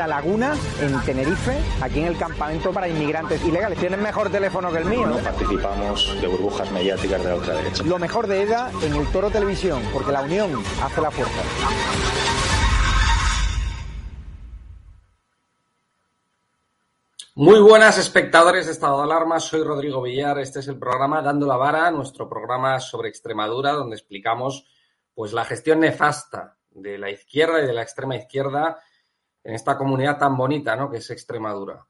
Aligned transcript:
La 0.00 0.06
Laguna, 0.06 0.56
en 0.80 0.98
Tenerife, 1.02 1.58
aquí 1.82 2.00
en 2.00 2.06
el 2.06 2.16
campamento 2.16 2.72
para 2.72 2.88
inmigrantes 2.88 3.44
ilegales. 3.44 3.78
Tienen 3.78 4.02
mejor 4.02 4.30
teléfono 4.30 4.72
que 4.72 4.78
el 4.78 4.86
mío. 4.86 5.06
No 5.06 5.18
participamos 5.18 6.18
de 6.18 6.26
burbujas 6.26 6.72
mediáticas 6.72 7.22
de 7.22 7.28
la 7.28 7.34
ultraderecha. 7.34 7.82
Lo 7.82 7.98
mejor 7.98 8.26
de 8.26 8.40
EDA 8.40 8.70
en 8.82 8.94
el 8.94 9.06
Toro 9.08 9.28
Televisión, 9.30 9.82
porque 9.92 10.10
la 10.10 10.22
unión 10.22 10.62
hace 10.82 11.02
la 11.02 11.10
fuerza. 11.10 11.42
Muy 17.34 17.60
buenas 17.60 17.98
espectadores 17.98 18.64
de 18.64 18.72
Estado 18.72 18.96
de 18.96 19.02
Alarma, 19.04 19.38
soy 19.38 19.62
Rodrigo 19.62 20.00
Villar, 20.00 20.38
este 20.38 20.60
es 20.60 20.68
el 20.68 20.78
programa 20.78 21.20
Dando 21.20 21.46
la 21.46 21.58
Vara, 21.58 21.90
nuestro 21.90 22.26
programa 22.26 22.80
sobre 22.80 23.10
Extremadura, 23.10 23.72
donde 23.72 23.96
explicamos 23.96 24.66
pues 25.14 25.34
la 25.34 25.44
gestión 25.44 25.80
nefasta 25.80 26.56
de 26.70 26.96
la 26.96 27.10
izquierda 27.10 27.62
y 27.62 27.66
de 27.66 27.74
la 27.74 27.82
extrema 27.82 28.16
izquierda 28.16 28.78
en 29.42 29.54
esta 29.54 29.76
comunidad 29.76 30.18
tan 30.18 30.36
bonita, 30.36 30.76
¿no? 30.76 30.90
Que 30.90 30.98
es 30.98 31.10
Extremadura. 31.10 31.86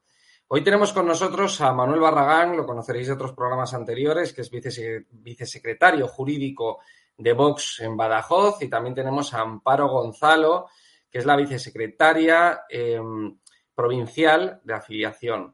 Hoy 0.47 0.63
tenemos 0.63 0.91
con 0.91 1.07
nosotros 1.07 1.61
a 1.61 1.71
Manuel 1.71 2.01
Barragán, 2.01 2.57
lo 2.57 2.65
conoceréis 2.65 3.07
de 3.07 3.13
otros 3.13 3.33
programas 3.33 3.73
anteriores, 3.73 4.33
que 4.33 4.41
es 4.41 4.51
vicesecretario 4.51 6.07
jurídico 6.09 6.79
de 7.17 7.31
Vox 7.33 7.79
en 7.79 7.95
Badajoz, 7.95 8.61
y 8.61 8.67
también 8.67 8.93
tenemos 8.93 9.33
a 9.33 9.41
Amparo 9.41 9.87
Gonzalo, 9.87 10.67
que 11.09 11.19
es 11.19 11.25
la 11.25 11.37
vicesecretaria 11.37 12.63
em, 12.69 13.37
provincial 13.73 14.59
de 14.63 14.73
afiliación. 14.73 15.53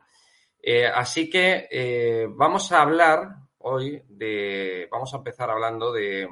Eh, 0.61 0.87
así 0.87 1.29
que 1.29 1.67
eh, 1.69 2.27
vamos 2.29 2.71
a 2.71 2.81
hablar 2.81 3.35
hoy 3.59 4.03
de, 4.07 4.87
vamos 4.91 5.13
a 5.13 5.17
empezar 5.17 5.49
hablando 5.51 5.91
de, 5.91 6.27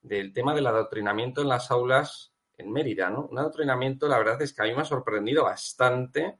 del 0.00 0.32
tema 0.32 0.54
del 0.54 0.66
adoctrinamiento 0.66 1.42
en 1.42 1.48
las 1.48 1.70
aulas 1.70 2.31
Mérida, 2.70 3.10
¿no? 3.10 3.26
Un 3.30 3.38
adoctrinamiento, 3.38 4.08
la 4.08 4.18
verdad 4.18 4.40
es 4.42 4.52
que 4.52 4.62
a 4.62 4.64
mí 4.66 4.74
me 4.74 4.82
ha 4.82 4.84
sorprendido 4.84 5.44
bastante 5.44 6.38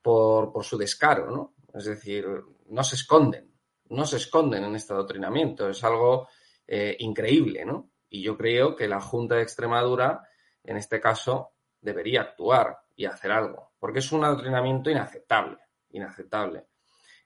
por, 0.00 0.52
su 0.64 0.76
descaro, 0.76 1.30
¿no? 1.30 1.54
Es 1.72 1.84
decir, 1.84 2.26
no 2.66 2.84
se 2.84 2.96
esconden, 2.96 3.52
no 3.90 4.04
se 4.04 4.16
esconden 4.16 4.64
en 4.64 4.74
este 4.74 4.92
adoctrinamiento, 4.92 5.68
es 5.68 5.82
algo 5.84 6.28
eh, 6.66 6.96
increíble, 6.98 7.64
¿no? 7.64 7.90
Y 8.08 8.22
yo 8.22 8.36
creo 8.36 8.76
que 8.76 8.88
la 8.88 9.00
Junta 9.00 9.36
de 9.36 9.42
Extremadura, 9.42 10.22
en 10.64 10.76
este 10.76 11.00
caso, 11.00 11.54
debería 11.80 12.22
actuar 12.22 12.78
y 12.94 13.06
hacer 13.06 13.32
algo, 13.32 13.72
porque 13.78 14.00
es 14.00 14.12
un 14.12 14.24
adoctrinamiento 14.24 14.90
inaceptable, 14.90 15.58
inaceptable. 15.90 16.66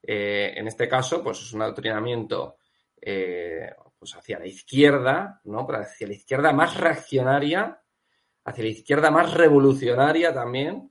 Eh, 0.02 0.52
en 0.56 0.68
este 0.68 0.88
caso, 0.88 1.22
pues 1.22 1.40
es 1.40 1.52
un 1.52 1.62
adoctrinamiento 1.62 2.58
eh, 3.00 3.74
pues 3.98 4.14
hacia 4.14 4.38
la 4.38 4.46
izquierda, 4.46 5.40
¿no? 5.44 5.66
Hacia 5.68 6.06
la 6.06 6.14
izquierda 6.14 6.52
más 6.52 6.76
reaccionaria 6.76 7.82
hacia 8.46 8.64
la 8.64 8.70
izquierda 8.70 9.10
más 9.10 9.34
revolucionaria 9.34 10.32
también 10.32 10.90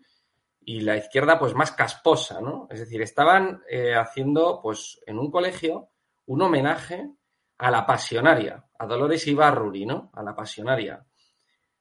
y 0.59 0.81
la 0.81 0.97
izquierda 0.97 1.39
pues 1.39 1.53
más 1.55 1.71
casposa, 1.71 2.41
¿no? 2.41 2.67
Es 2.69 2.79
decir, 2.79 3.01
estaban 3.01 3.63
eh, 3.69 3.95
haciendo 3.95 4.59
pues 4.61 5.01
en 5.05 5.17
un 5.17 5.31
colegio 5.31 5.89
un 6.25 6.41
homenaje 6.41 7.09
a 7.57 7.71
la 7.71 7.85
pasionaria, 7.85 8.65
a 8.77 8.85
Dolores 8.85 9.25
Ibarruri, 9.27 9.85
¿no? 9.85 10.11
A 10.13 10.21
la 10.21 10.35
pasionaria. 10.35 11.05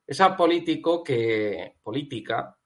Esa 0.07 0.37
político 0.37 1.03
que, 1.03 1.77
política 1.83 2.57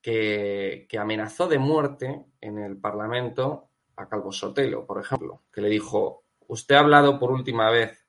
que, 0.00 0.86
que 0.88 0.98
amenazó 0.98 1.48
de 1.48 1.58
muerte 1.58 2.26
en 2.40 2.58
el 2.58 2.76
Parlamento 2.76 3.70
a 3.96 4.08
Calvo 4.08 4.30
Sotelo, 4.30 4.86
por 4.86 5.00
ejemplo, 5.00 5.42
que 5.52 5.60
le 5.60 5.68
dijo, 5.68 6.24
usted 6.46 6.76
ha 6.76 6.80
hablado 6.80 7.18
por 7.18 7.32
última 7.32 7.70
vez 7.70 8.06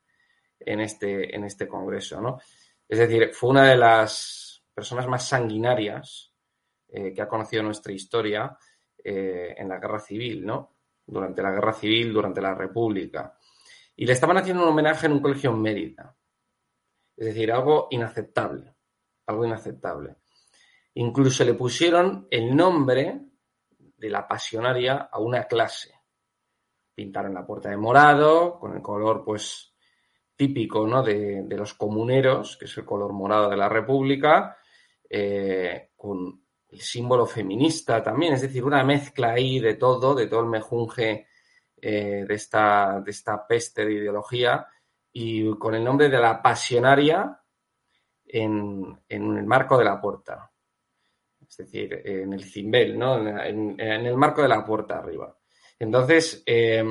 en 0.59 0.81
este, 0.81 1.35
en 1.35 1.45
este 1.45 1.67
congreso, 1.67 2.21
¿no? 2.21 2.39
Es 2.87 2.99
decir, 2.99 3.33
fue 3.33 3.49
una 3.49 3.69
de 3.69 3.77
las 3.77 4.63
personas 4.73 5.07
más 5.07 5.27
sanguinarias 5.27 6.33
eh, 6.87 7.13
que 7.13 7.21
ha 7.21 7.27
conocido 7.27 7.63
nuestra 7.63 7.93
historia 7.93 8.57
eh, 9.03 9.55
en 9.57 9.69
la 9.69 9.79
guerra 9.79 9.99
civil, 9.99 10.45
¿no? 10.45 10.77
Durante 11.05 11.41
la 11.41 11.51
guerra 11.51 11.73
civil, 11.73 12.13
durante 12.13 12.41
la 12.41 12.53
República. 12.53 13.37
Y 13.95 14.05
le 14.05 14.13
estaban 14.13 14.37
haciendo 14.37 14.63
un 14.63 14.69
homenaje 14.69 15.05
en 15.05 15.13
un 15.13 15.21
colegio 15.21 15.51
en 15.51 15.61
Mérida. 15.61 16.15
Es 17.15 17.27
decir, 17.27 17.51
algo 17.51 17.87
inaceptable. 17.91 18.75
Algo 19.27 19.45
inaceptable. 19.45 20.17
Incluso 20.95 21.43
le 21.43 21.53
pusieron 21.53 22.27
el 22.29 22.55
nombre 22.55 23.21
de 23.69 24.09
la 24.09 24.27
pasionaria 24.27 25.09
a 25.11 25.19
una 25.19 25.45
clase. 25.45 25.93
Pintaron 26.93 27.33
la 27.33 27.45
puerta 27.45 27.69
de 27.69 27.77
morado, 27.77 28.59
con 28.59 28.75
el 28.75 28.81
color, 28.81 29.23
pues, 29.23 29.74
típico 30.35 30.85
¿no? 30.87 31.01
de, 31.03 31.45
los 31.49 31.73
comuneros, 31.73 32.57
que 32.57 32.65
es 32.65 32.77
el 32.77 32.85
color 32.85 33.13
morado 33.13 33.49
de 33.49 33.57
la 33.57 33.69
República, 33.69 34.57
eh, 35.09 35.91
con 35.95 36.41
el 36.69 36.81
símbolo 36.81 37.25
feminista 37.25 38.03
también, 38.03 38.33
es 38.33 38.41
decir, 38.41 38.63
una 38.63 38.83
mezcla 38.83 39.33
ahí 39.33 39.59
de 39.59 39.75
todo, 39.75 40.13
de 40.13 40.27
todo 40.27 40.41
el 40.41 40.47
mejunje 40.47 41.27
eh, 41.81 42.25
de, 42.27 42.33
esta, 42.33 43.01
de 43.01 43.11
esta 43.11 43.47
peste 43.47 43.85
de 43.85 43.93
ideología, 43.93 44.67
y 45.11 45.55
con 45.57 45.73
el 45.75 45.83
nombre 45.83 46.09
de 46.09 46.19
la 46.19 46.41
pasionaria 46.41 47.39
en, 48.25 48.99
el 49.07 49.45
marco 49.45 49.77
de 49.77 49.85
la 49.85 50.01
puerta. 50.01 50.51
Es 51.47 51.57
decir, 51.57 52.01
en 52.03 52.33
el 52.33 52.43
cimbel, 52.43 52.99
¿no? 52.99 53.17
En, 53.17 53.79
el 53.79 54.17
marco 54.17 54.41
de 54.41 54.49
la 54.49 54.65
puerta 54.65 54.97
arriba. 54.97 55.37
Entonces, 55.79 56.43
eh, 56.45 56.83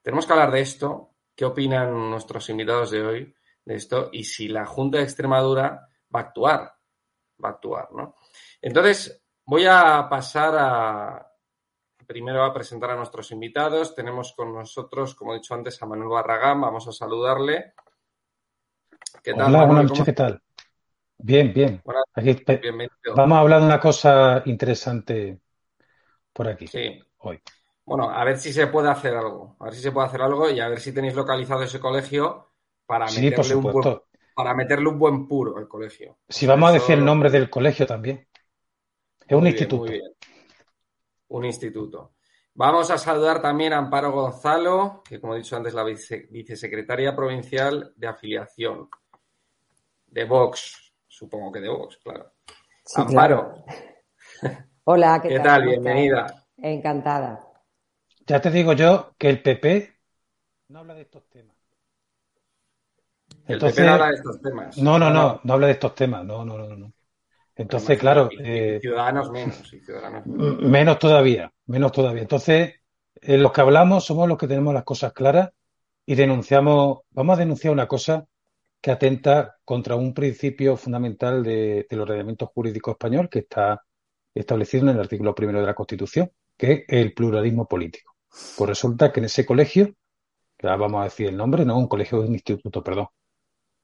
tenemos 0.00 0.26
que 0.26 0.32
hablar 0.32 0.52
de 0.52 0.60
esto 0.60 1.16
qué 1.38 1.44
opinan 1.44 2.10
nuestros 2.10 2.50
invitados 2.50 2.90
de 2.90 3.06
hoy 3.06 3.34
de 3.64 3.76
esto 3.76 4.08
y 4.12 4.24
si 4.24 4.48
la 4.48 4.66
Junta 4.66 4.98
de 4.98 5.04
Extremadura 5.04 5.88
va 6.12 6.20
a 6.20 6.22
actuar, 6.24 6.74
va 7.42 7.48
a 7.48 7.52
actuar, 7.52 7.92
¿no? 7.92 8.16
Entonces, 8.60 9.22
voy 9.44 9.64
a 9.64 10.08
pasar 10.10 10.56
a 10.58 11.32
primero 12.08 12.42
a 12.42 12.52
presentar 12.52 12.90
a 12.90 12.96
nuestros 12.96 13.30
invitados. 13.30 13.94
Tenemos 13.94 14.32
con 14.32 14.52
nosotros, 14.52 15.14
como 15.14 15.32
he 15.32 15.36
dicho 15.36 15.54
antes, 15.54 15.80
a 15.80 15.86
Manuel 15.86 16.08
Barragán. 16.08 16.60
Vamos 16.60 16.88
a 16.88 16.92
saludarle. 16.92 17.74
¿Qué 19.22 19.32
tal? 19.32 19.54
Hola, 19.54 19.64
buenas 19.64 19.84
noches, 19.84 20.04
¿qué 20.06 20.12
tal? 20.14 20.42
Bien, 21.18 21.52
bien. 21.52 21.80
vamos 23.14 23.36
a 23.36 23.40
hablar 23.40 23.60
de 23.60 23.66
una 23.66 23.78
cosa 23.78 24.42
interesante 24.46 25.38
por 26.32 26.48
aquí. 26.48 26.66
Sí. 26.66 27.00
Hoy. 27.18 27.40
Bueno, 27.88 28.10
a 28.10 28.22
ver 28.22 28.38
si 28.38 28.52
se 28.52 28.66
puede 28.66 28.90
hacer 28.90 29.16
algo. 29.16 29.56
A 29.58 29.64
ver 29.64 29.74
si 29.74 29.80
se 29.80 29.92
puede 29.92 30.08
hacer 30.08 30.20
algo 30.20 30.50
y 30.50 30.60
a 30.60 30.68
ver 30.68 30.78
si 30.78 30.92
tenéis 30.92 31.14
localizado 31.14 31.62
ese 31.62 31.80
colegio 31.80 32.50
para, 32.84 33.06
meterle, 33.06 33.54
un 33.54 33.62
buen, 33.62 34.00
para 34.34 34.54
meterle 34.54 34.88
un 34.90 34.98
buen 34.98 35.26
puro 35.26 35.56
al 35.56 35.66
colegio. 35.66 36.18
Si 36.28 36.46
vamos 36.46 36.68
a 36.68 36.74
decir 36.74 36.98
el 36.98 37.04
nombre 37.04 37.30
del 37.30 37.48
colegio 37.48 37.86
también. 37.86 38.28
Es 39.26 39.34
un 39.34 39.46
instituto. 39.46 39.84
muy 39.84 39.92
bien. 39.92 40.12
Un 41.28 41.44
instituto. 41.46 42.12
Vamos 42.52 42.90
a 42.90 42.98
saludar 42.98 43.40
también 43.40 43.72
a 43.72 43.78
Amparo 43.78 44.12
Gonzalo, 44.12 45.02
que 45.08 45.18
como 45.18 45.34
he 45.34 45.38
dicho 45.38 45.56
antes, 45.56 45.72
la 45.72 45.84
vicesecretaria 45.84 47.16
provincial 47.16 47.94
de 47.96 48.06
afiliación 48.06 48.90
de 50.08 50.24
Vox. 50.24 50.92
Supongo 51.06 51.52
que 51.52 51.60
de 51.60 51.68
Vox, 51.70 51.98
claro. 52.04 52.32
Amparo. 52.96 53.54
Hola, 54.84 55.20
¿qué, 55.22 55.28
¿Qué 55.28 55.40
tal? 55.40 55.64
Bienvenida. 55.64 56.46
Encantada. 56.58 57.47
Ya 58.28 58.40
te 58.40 58.50
digo 58.50 58.74
yo 58.74 59.14
que 59.16 59.30
el 59.30 59.42
PP 59.42 59.98
no 60.68 60.80
habla 60.80 60.94
de 60.94 61.02
estos 61.02 61.26
temas. 61.30 61.56
el 63.46 63.58
PP 63.58 63.82
no 63.82 63.92
habla 63.92 64.08
de 64.08 64.14
estos 64.14 64.42
temas. 64.42 64.78
No, 64.78 64.98
no, 64.98 65.10
no, 65.10 65.40
no 65.42 65.52
habla 65.54 65.66
de 65.66 65.72
estos 65.72 65.94
temas. 65.94 66.24
No, 66.26 66.44
no, 66.44 66.58
no, 66.58 66.76
no. 66.76 66.92
Entonces, 67.56 67.98
claro. 67.98 68.28
Eh, 68.38 68.78
ciudadanos 68.82 69.30
menos, 69.30 69.72
menos. 70.60 70.98
todavía, 70.98 71.50
menos 71.66 71.90
todavía. 71.90 72.22
Entonces, 72.22 72.74
eh, 73.14 73.38
los 73.38 73.50
que 73.50 73.62
hablamos 73.62 74.04
somos 74.04 74.28
los 74.28 74.36
que 74.36 74.46
tenemos 74.46 74.74
las 74.74 74.84
cosas 74.84 75.14
claras 75.14 75.50
y 76.04 76.14
denunciamos, 76.14 77.00
vamos 77.10 77.36
a 77.36 77.40
denunciar 77.40 77.72
una 77.72 77.88
cosa 77.88 78.26
que 78.80 78.90
atenta 78.90 79.56
contra 79.64 79.96
un 79.96 80.12
principio 80.12 80.76
fundamental 80.76 81.42
de, 81.42 81.86
del 81.88 82.00
ordenamiento 82.00 82.46
jurídico 82.46 82.92
español 82.92 83.28
que 83.30 83.40
está 83.40 83.82
establecido 84.34 84.84
en 84.84 84.96
el 84.96 85.00
artículo 85.00 85.34
primero 85.34 85.60
de 85.60 85.66
la 85.66 85.74
Constitución, 85.74 86.30
que 86.56 86.72
es 86.72 86.84
el 86.88 87.12
pluralismo 87.14 87.66
político. 87.66 88.07
Pues 88.56 88.68
resulta 88.68 89.12
que 89.12 89.20
en 89.20 89.26
ese 89.26 89.46
colegio, 89.46 89.94
que 90.56 90.66
vamos 90.66 91.00
a 91.00 91.04
decir 91.04 91.28
el 91.28 91.36
nombre, 91.36 91.64
no, 91.64 91.78
un 91.78 91.88
colegio, 91.88 92.20
un 92.20 92.32
instituto, 92.32 92.82
perdón, 92.82 93.08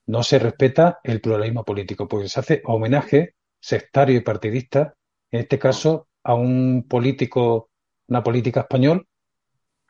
no 0.07 0.23
se 0.23 0.39
respeta 0.39 1.01
el 1.03 1.21
pluralismo 1.21 1.65
político, 1.65 2.07
porque 2.07 2.29
se 2.29 2.41
hace 2.41 2.63
homenaje 2.65 3.35
sectario 3.59 4.17
y 4.17 4.21
partidista, 4.21 4.95
en 5.31 5.41
este 5.41 5.59
caso, 5.59 6.09
a 6.23 6.35
un 6.35 6.87
político, 6.89 7.71
una 8.09 8.23
política 8.23 8.61
español 8.61 9.07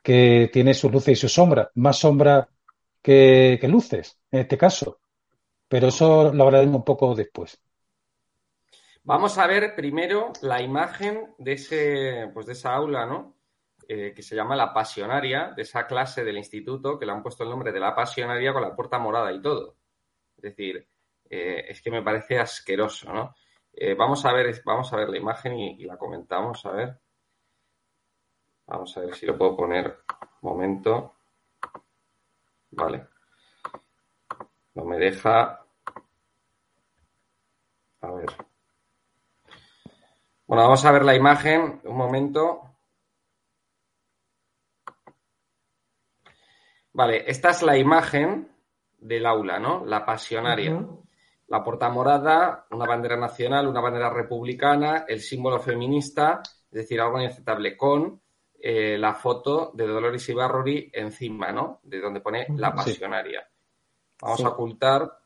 que 0.01 0.49
tiene 0.53 0.73
sus 0.73 0.91
luces 0.91 1.13
y 1.13 1.21
sus 1.21 1.33
sombras, 1.33 1.69
más 1.75 1.97
sombras 1.97 2.47
que, 3.01 3.57
que 3.59 3.67
luces, 3.67 4.19
en 4.31 4.41
este 4.41 4.57
caso. 4.57 4.99
Pero 5.67 5.87
eso 5.87 6.31
lo 6.31 6.43
hablaremos 6.43 6.77
un 6.77 6.85
poco 6.85 7.15
después. 7.15 7.59
Vamos 9.03 9.37
a 9.37 9.45
ver 9.45 9.75
primero 9.75 10.33
la 10.41 10.61
imagen 10.61 11.33
de 11.37 11.53
ese, 11.53 12.31
pues 12.33 12.45
de 12.45 12.53
esa 12.53 12.73
aula, 12.73 13.05
¿no? 13.05 13.34
Eh, 13.87 14.13
que 14.15 14.23
se 14.23 14.35
llama 14.35 14.55
La 14.55 14.73
Pasionaria, 14.73 15.53
de 15.55 15.61
esa 15.61 15.85
clase 15.85 16.23
del 16.23 16.37
instituto, 16.37 16.97
que 16.97 17.05
le 17.05 17.11
han 17.11 17.21
puesto 17.21 17.43
el 17.43 17.51
nombre 17.51 17.71
de 17.71 17.79
La 17.79 17.93
Pasionaria 17.93 18.51
con 18.51 18.63
la 18.63 18.75
puerta 18.75 18.97
morada 18.97 19.31
y 19.31 19.39
todo. 19.39 19.77
Es 20.35 20.41
decir, 20.41 20.87
eh, 21.29 21.65
es 21.69 21.81
que 21.83 21.91
me 21.91 22.01
parece 22.01 22.39
asqueroso, 22.39 23.13
¿no? 23.13 23.35
Eh, 23.71 23.93
vamos 23.93 24.25
a 24.25 24.33
ver, 24.33 24.59
vamos 24.65 24.91
a 24.91 24.97
ver 24.97 25.09
la 25.09 25.17
imagen 25.17 25.59
y, 25.59 25.85
la 25.85 25.97
comentamos, 25.97 26.65
a 26.65 26.71
ver. 26.71 26.99
Vamos 28.65 28.97
a 28.97 29.01
ver 29.01 29.13
si 29.15 29.27
lo 29.27 29.37
puedo 29.37 29.55
poner. 29.55 29.99
Un 30.41 30.49
momento. 30.49 31.15
Vale. 32.71 33.07
No 34.73 34.85
me 34.85 34.97
deja. 34.97 35.63
A 38.01 38.11
ver. 38.11 38.29
Bueno, 40.47 40.63
vamos 40.63 40.83
a 40.85 40.91
ver 40.91 41.05
la 41.05 41.15
imagen. 41.15 41.81
Un 41.83 41.97
momento. 41.97 42.64
Vale, 46.95 47.25
esta 47.27 47.49
es 47.49 47.61
la 47.61 47.77
imagen 47.77 48.47
del 48.97 49.25
aula, 49.25 49.59
¿no? 49.59 49.85
La 49.85 50.05
pasionaria. 50.05 50.81
La 51.47 51.61
porta 51.61 51.89
morada, 51.89 52.65
una 52.71 52.85
bandera 52.85 53.17
nacional, 53.17 53.67
una 53.67 53.81
bandera 53.81 54.09
republicana, 54.09 55.03
el 55.05 55.19
símbolo 55.19 55.59
feminista, 55.59 56.41
es 56.71 56.71
decir, 56.71 57.01
algo 57.01 57.19
inaceptable, 57.19 57.75
con 57.75 58.21
eh, 58.57 58.97
la 58.97 59.13
foto 59.13 59.71
de 59.73 59.85
Dolores 59.85 60.27
Ibarruri 60.29 60.89
encima, 60.93 61.51
¿no? 61.51 61.81
De 61.83 61.99
donde 61.99 62.21
pone 62.21 62.47
la 62.55 62.73
pasionaria. 62.73 63.45
Vamos 64.21 64.45
a 64.45 64.49
ocultar. 64.49 65.19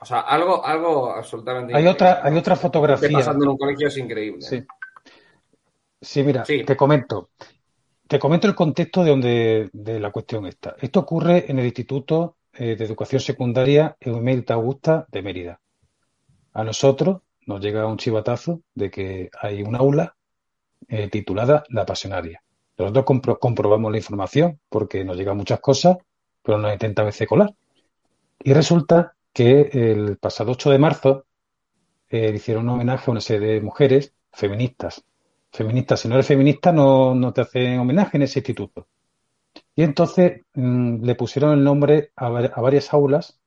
O 0.00 0.04
sea, 0.06 0.20
algo, 0.20 0.64
algo 0.64 1.12
absolutamente. 1.12 1.76
Hay 1.76 1.86
otra, 1.86 2.20
hay 2.24 2.36
otra 2.36 2.56
fotografía. 2.56 3.10
pasando 3.12 3.44
en 3.44 3.50
un 3.50 3.58
colegio 3.58 3.88
es 3.88 3.96
increíble. 3.98 4.40
Sí. 4.40 4.66
Sí, 6.00 6.22
mira, 6.22 6.44
te 6.44 6.76
comento. 6.76 7.28
Te 8.08 8.18
comento 8.18 8.46
el 8.46 8.54
contexto 8.54 9.04
de 9.04 9.10
donde 9.10 9.70
de 9.70 10.00
la 10.00 10.10
cuestión 10.10 10.46
está. 10.46 10.74
Esto 10.80 11.00
ocurre 11.00 11.44
en 11.50 11.58
el 11.58 11.66
Instituto 11.66 12.38
eh, 12.54 12.74
de 12.74 12.84
Educación 12.86 13.20
Secundaria 13.20 13.98
Eumelta 14.00 14.54
Augusta 14.54 15.06
de 15.12 15.20
Mérida. 15.20 15.60
A 16.54 16.64
nosotros 16.64 17.20
nos 17.44 17.60
llega 17.60 17.86
un 17.86 17.98
chivatazo 17.98 18.62
de 18.74 18.90
que 18.90 19.28
hay 19.38 19.62
un 19.62 19.76
aula 19.76 20.16
eh, 20.88 21.08
titulada 21.08 21.64
La 21.68 21.84
Pasionaria. 21.84 22.42
Nosotros 22.78 23.04
comprobamos 23.38 23.92
la 23.92 23.98
información 23.98 24.58
porque 24.70 25.04
nos 25.04 25.18
llegan 25.18 25.36
muchas 25.36 25.60
cosas, 25.60 25.98
pero 26.42 26.56
nos 26.56 26.72
intenta 26.72 27.02
a 27.02 27.06
veces 27.06 27.28
colar. 27.28 27.54
Y 28.42 28.54
resulta 28.54 29.16
que 29.34 29.68
el 29.70 30.16
pasado 30.16 30.52
8 30.52 30.70
de 30.70 30.78
marzo 30.78 31.26
eh, 32.08 32.32
hicieron 32.34 32.70
un 32.70 32.76
homenaje 32.76 33.10
a 33.10 33.12
una 33.12 33.20
serie 33.20 33.48
de 33.48 33.60
mujeres 33.60 34.14
feministas. 34.32 35.04
Feministas, 35.50 36.00
si 36.00 36.08
no 36.08 36.14
eres 36.14 36.26
feminista, 36.26 36.72
no, 36.72 37.14
no 37.14 37.32
te 37.32 37.40
hacen 37.40 37.78
homenaje 37.78 38.16
en 38.16 38.24
ese 38.24 38.40
instituto. 38.40 38.88
Y 39.74 39.82
entonces 39.82 40.42
mm, 40.54 41.04
le 41.04 41.14
pusieron 41.14 41.52
el 41.52 41.64
nombre 41.64 42.12
a, 42.16 42.28
varias 42.28 42.92
aulas 42.92 43.40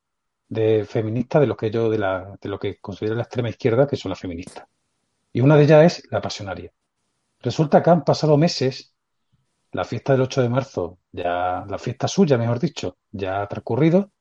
de 0.47 0.85
feministas 0.85 1.41
de 1.41 1.47
lo 1.47 1.55
que 1.57 1.71
yo, 1.71 1.89
de, 1.89 1.97
la, 1.97 2.37
de 2.41 2.49
lo 2.49 2.59
que 2.59 2.77
considero 2.79 3.15
la 3.15 3.23
extrema 3.23 3.49
izquierda, 3.49 3.87
que 3.87 3.97
son 3.97 4.09
las 4.09 4.19
feministas. 4.19 4.65
Y 5.33 5.41
una 5.41 5.55
de 5.55 5.63
ellas 5.63 5.99
es 5.99 6.11
la 6.11 6.21
pasionaria. 6.21 6.71
Resulta 7.39 7.81
que 7.81 7.89
han 7.89 8.03
pasado 8.03 8.37
meses, 8.37 8.93
la 9.71 9.85
fiesta 9.85 10.13
del 10.13 10.23
8 10.23 10.41
de 10.41 10.49
marzo, 10.49 10.99
ya, 11.11 11.65
la 11.67 11.77
fiesta 11.77 12.07
suya, 12.07 12.37
mejor 12.37 12.59
dicho, 12.59 12.97
ya 13.11 13.41
ha 13.41 13.47
transcurrido, 13.47 14.11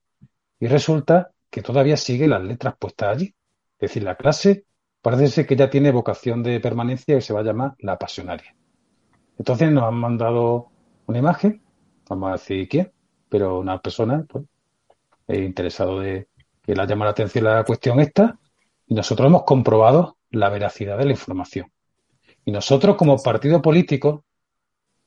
y 0.61 0.67
resulta 0.69 1.33
que 1.51 1.63
todavía 1.63 1.97
sigue 1.97 2.29
las 2.29 2.43
letras 2.43 2.75
puestas 2.79 3.17
allí. 3.17 3.35
Es 3.79 3.91
decir, 3.91 4.03
la 4.03 4.17
clase 4.17 4.67
parece 5.03 5.29
ser 5.29 5.47
que 5.47 5.57
ya 5.57 5.71
tiene 5.71 5.91
vocación 5.91 6.43
de 6.43 6.61
permanencia 6.61 7.17
y 7.17 7.21
se 7.21 7.33
va 7.33 7.41
a 7.41 7.45
llamar 7.45 7.75
la 7.79 7.99
pasionaria. 7.99 8.55
Entonces 9.39 9.71
nos 9.71 9.85
han 9.85 9.95
mandado 9.95 10.69
una 11.07 11.19
imagen 11.19 11.63
vamos 12.11 12.29
a 12.29 12.33
decir 12.33 12.69
quién, 12.69 12.93
pero 13.29 13.61
una 13.61 13.81
persona 13.81 14.27
pues, 14.29 14.45
interesado 15.29 16.01
de 16.01 16.29
que 16.63 16.75
le 16.75 16.83
ha 16.83 16.87
llamado 16.87 17.07
la 17.07 17.13
atención 17.13 17.45
la 17.45 17.65
cuestión 17.65 18.01
esta 18.01 18.39
y 18.87 18.95
nosotros 18.95 19.29
hemos 19.29 19.45
comprobado 19.45 20.19
la 20.31 20.49
veracidad 20.49 20.99
de 20.99 21.05
la 21.07 21.13
información. 21.13 21.71
Y 22.45 22.51
nosotros 22.51 22.97
como 22.97 23.17
partido 23.23 23.63
político 23.63 24.25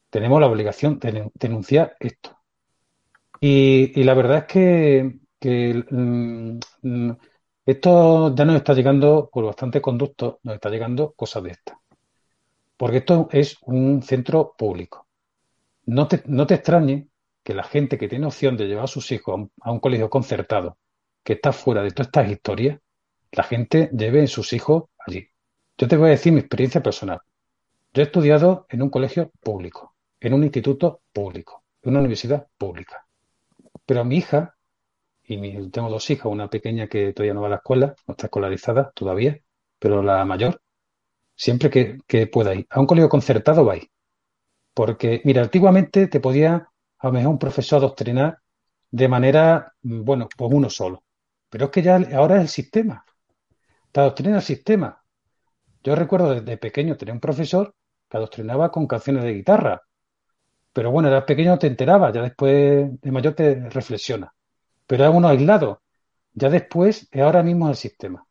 tenemos 0.09 0.39
la 0.39 0.47
obligación 0.47 0.99
de 0.99 1.29
denunciar 1.33 1.95
esto. 1.99 2.37
Y, 3.41 4.01
la 4.03 4.13
verdad 4.13 4.37
es 4.37 4.45
que, 4.45 5.19
mm, 5.91 6.59
mm, 6.81 7.11
esto 7.65 8.35
ya 8.35 8.45
nos 8.45 8.55
está 8.57 8.73
llegando 8.73 9.29
por 9.31 9.45
bastante 9.45 9.81
conducto, 9.81 10.39
nos 10.43 10.55
está 10.55 10.69
llegando 10.69 11.13
cosas 11.13 11.43
de 11.43 11.51
estas. 11.51 11.77
Porque 12.77 12.97
esto 12.97 13.29
es 13.31 13.57
un 13.61 14.01
centro 14.01 14.55
público 14.57 15.03
no 15.85 16.07
te, 16.07 16.23
no 16.25 16.47
te 16.47 16.55
extrañe 16.55 17.07
que 17.43 17.53
la 17.53 17.63
gente 17.63 17.97
que 17.97 18.07
tiene 18.07 18.25
opción 18.25 18.55
de 18.55 18.67
llevar 18.67 18.85
a 18.85 18.87
sus 18.87 19.11
hijos 19.11 19.49
a 19.61 19.71
un, 19.71 19.79
colegio 19.79 20.09
concertado, 20.09 20.77
que 21.23 21.33
está 21.33 21.51
fuera 21.51 21.83
de 21.83 21.91
todas 21.91 22.07
estas 22.07 22.29
historias, 22.29 22.79
la 23.31 23.43
gente 23.43 23.89
lleve 23.91 24.23
a 24.23 24.27
sus 24.27 24.53
hijos 24.53 24.83
allí. 25.05 25.27
Yo 25.77 25.87
te 25.87 25.97
voy 25.97 26.07
a 26.07 26.11
decir 26.11 26.31
mi 26.31 26.39
experiencia 26.39 26.81
personal. 26.81 27.19
Yo 27.93 28.01
he 28.01 28.05
estudiado 28.05 28.65
en 28.69 28.81
un 28.81 28.89
colegio 28.89 29.31
público, 29.41 29.95
en 30.19 30.33
un 30.33 30.43
instituto 30.43 31.01
público, 31.11 31.63
en 31.81 31.91
una 31.91 31.99
universidad 31.99 32.47
pública. 32.57 33.05
Pero 33.85 34.05
mi 34.05 34.17
hija, 34.17 34.52
y 35.33 35.69
tengo 35.69 35.89
dos 35.89 36.09
hijas, 36.09 36.25
una 36.27 36.49
pequeña 36.49 36.87
que 36.87 37.13
todavía 37.13 37.33
no 37.33 37.41
va 37.41 37.47
a 37.47 37.51
la 37.51 37.55
escuela, 37.57 37.95
no 38.07 38.13
está 38.13 38.27
escolarizada 38.27 38.91
todavía, 38.95 39.39
pero 39.79 40.03
la 40.03 40.23
mayor, 40.25 40.61
siempre 41.35 41.69
que, 41.69 42.27
pueda 42.27 42.55
ir 42.55 42.67
a 42.69 42.79
un 42.79 42.87
colegio 42.87 43.09
concertado 43.09 43.65
va 43.65 43.73
a 43.73 43.77
ir. 43.77 43.89
Porque, 44.73 45.21
mira, 45.25 45.43
antiguamente 45.43 46.07
te 46.07 46.19
podía 46.19 46.69
a 46.99 47.07
lo 47.07 47.13
mejor 47.13 47.31
un 47.31 47.39
profesor 47.39 47.79
adoctrinar 47.79 48.39
de 48.91 49.07
manera, 49.07 49.73
mm, 49.83 50.03
bueno, 50.03 50.29
pues 50.37 50.51
uno 50.53 50.69
solo. 50.69 51.03
Pero 51.49 51.65
es 51.65 51.71
que 51.71 51.81
ya 51.81 51.95
ahora 52.15 52.37
es 52.37 52.41
el 52.43 52.49
sistema. 52.49 53.05
Te 53.91 53.99
adoctrina 53.99 54.37
el 54.37 54.41
sistema. 54.41 55.03
Yo 55.83 55.95
recuerdo 55.95 56.33
desde 56.33 56.57
pequeño 56.57 56.97
tener 56.97 57.13
un 57.13 57.19
profesor 57.19 57.75
que 58.09 58.17
adoctrinaba 58.17 58.71
con 58.71 58.87
canciones 58.87 59.23
de 59.23 59.33
guitarra. 59.33 59.81
Pero 60.73 60.91
bueno, 60.91 61.09
era 61.09 61.25
pequeño 61.25 61.59
te 61.59 61.67
enteraba, 61.67 62.11
ya 62.11 62.21
después 62.21 62.89
de 63.01 63.11
mayor 63.11 63.33
te 63.35 63.69
reflexiona. 63.69 64.33
Pero 64.93 65.05
era 65.05 65.11
uno 65.11 65.27
aislado. 65.27 65.81
Ya 66.33 66.49
después, 66.49 67.09
ahora 67.13 67.41
mismo 67.41 67.67
el 67.67 67.75
sistema. 67.75 68.27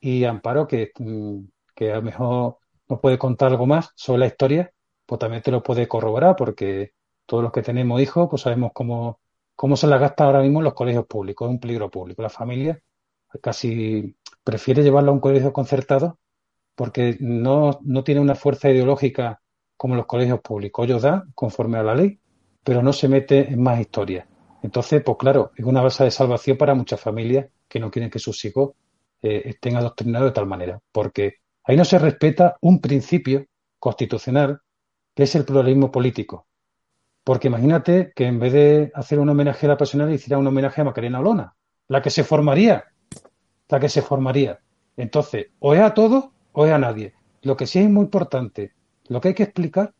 Y 0.00 0.24
Amparo, 0.24 0.66
que, 0.66 0.90
mm, 0.98 1.44
que 1.76 1.92
a 1.92 1.96
lo 1.96 2.02
mejor 2.02 2.58
nos 2.88 2.98
puede 2.98 3.18
contar 3.18 3.52
algo 3.52 3.66
más 3.66 3.92
sobre 3.94 4.18
la 4.18 4.26
historia, 4.26 4.72
pues 5.06 5.20
también 5.20 5.42
te 5.44 5.52
lo 5.52 5.62
puede 5.62 5.86
corroborar, 5.86 6.34
porque 6.34 6.94
todos 7.24 7.44
los 7.44 7.52
que 7.52 7.62
tenemos 7.62 8.02
hijos, 8.02 8.26
pues 8.28 8.42
sabemos 8.42 8.72
cómo, 8.74 9.20
cómo 9.54 9.76
se 9.76 9.86
la 9.86 9.96
gasta 9.96 10.24
ahora 10.24 10.40
mismo 10.40 10.58
en 10.58 10.64
los 10.64 10.74
colegios 10.74 11.06
públicos, 11.06 11.46
es 11.46 11.52
un 11.52 11.60
peligro 11.60 11.88
público. 11.88 12.20
La 12.20 12.30
familia 12.30 12.80
casi 13.40 14.16
prefiere 14.42 14.82
llevarlo 14.82 15.12
a 15.12 15.14
un 15.14 15.20
colegio 15.20 15.52
concertado 15.52 16.18
porque 16.74 17.16
no, 17.20 17.78
no 17.82 18.02
tiene 18.02 18.20
una 18.20 18.34
fuerza 18.34 18.72
ideológica 18.72 19.40
como 19.76 19.94
los 19.94 20.06
colegios 20.06 20.40
públicos. 20.40 20.84
Ellos 20.84 21.02
dan 21.02 21.30
conforme 21.36 21.78
a 21.78 21.84
la 21.84 21.94
ley, 21.94 22.18
pero 22.64 22.82
no 22.82 22.92
se 22.92 23.06
mete 23.06 23.52
en 23.52 23.62
más 23.62 23.78
historias. 23.78 24.31
Entonces, 24.62 25.02
pues 25.04 25.18
claro, 25.18 25.50
es 25.56 25.64
una 25.64 25.82
base 25.82 26.04
de 26.04 26.10
salvación 26.10 26.56
para 26.56 26.74
muchas 26.74 27.00
familias 27.00 27.46
que 27.68 27.80
no 27.80 27.90
quieren 27.90 28.10
que 28.10 28.18
sus 28.18 28.44
hijos 28.44 28.70
eh, 29.20 29.42
estén 29.46 29.76
adoctrinados 29.76 30.30
de 30.30 30.34
tal 30.34 30.46
manera, 30.46 30.80
porque 30.92 31.36
ahí 31.64 31.76
no 31.76 31.84
se 31.84 31.98
respeta 31.98 32.56
un 32.60 32.80
principio 32.80 33.46
constitucional 33.78 34.60
que 35.14 35.24
es 35.24 35.34
el 35.34 35.44
pluralismo 35.44 35.90
político. 35.90 36.46
Porque 37.24 37.48
imagínate 37.48 38.12
que 38.14 38.26
en 38.26 38.38
vez 38.38 38.52
de 38.52 38.92
hacer 38.94 39.18
un 39.18 39.28
homenaje 39.28 39.66
a 39.66 39.70
la 39.70 39.76
pasional, 39.76 40.12
hiciera 40.12 40.38
un 40.38 40.46
homenaje 40.46 40.80
a 40.80 40.84
Macarena 40.84 41.20
Olona, 41.20 41.54
la 41.88 42.00
que 42.00 42.10
se 42.10 42.24
formaría, 42.24 42.84
la 43.68 43.80
que 43.80 43.88
se 43.88 44.02
formaría. 44.02 44.60
Entonces, 44.96 45.48
o 45.58 45.74
es 45.74 45.80
a 45.80 45.94
todos 45.94 46.30
o 46.52 46.66
es 46.66 46.72
a 46.72 46.78
nadie. 46.78 47.14
Lo 47.42 47.56
que 47.56 47.66
sí 47.66 47.80
es 47.80 47.88
muy 47.88 48.04
importante, 48.04 48.72
lo 49.08 49.20
que 49.20 49.28
hay 49.28 49.34
que 49.34 49.44
explicar 49.44 49.92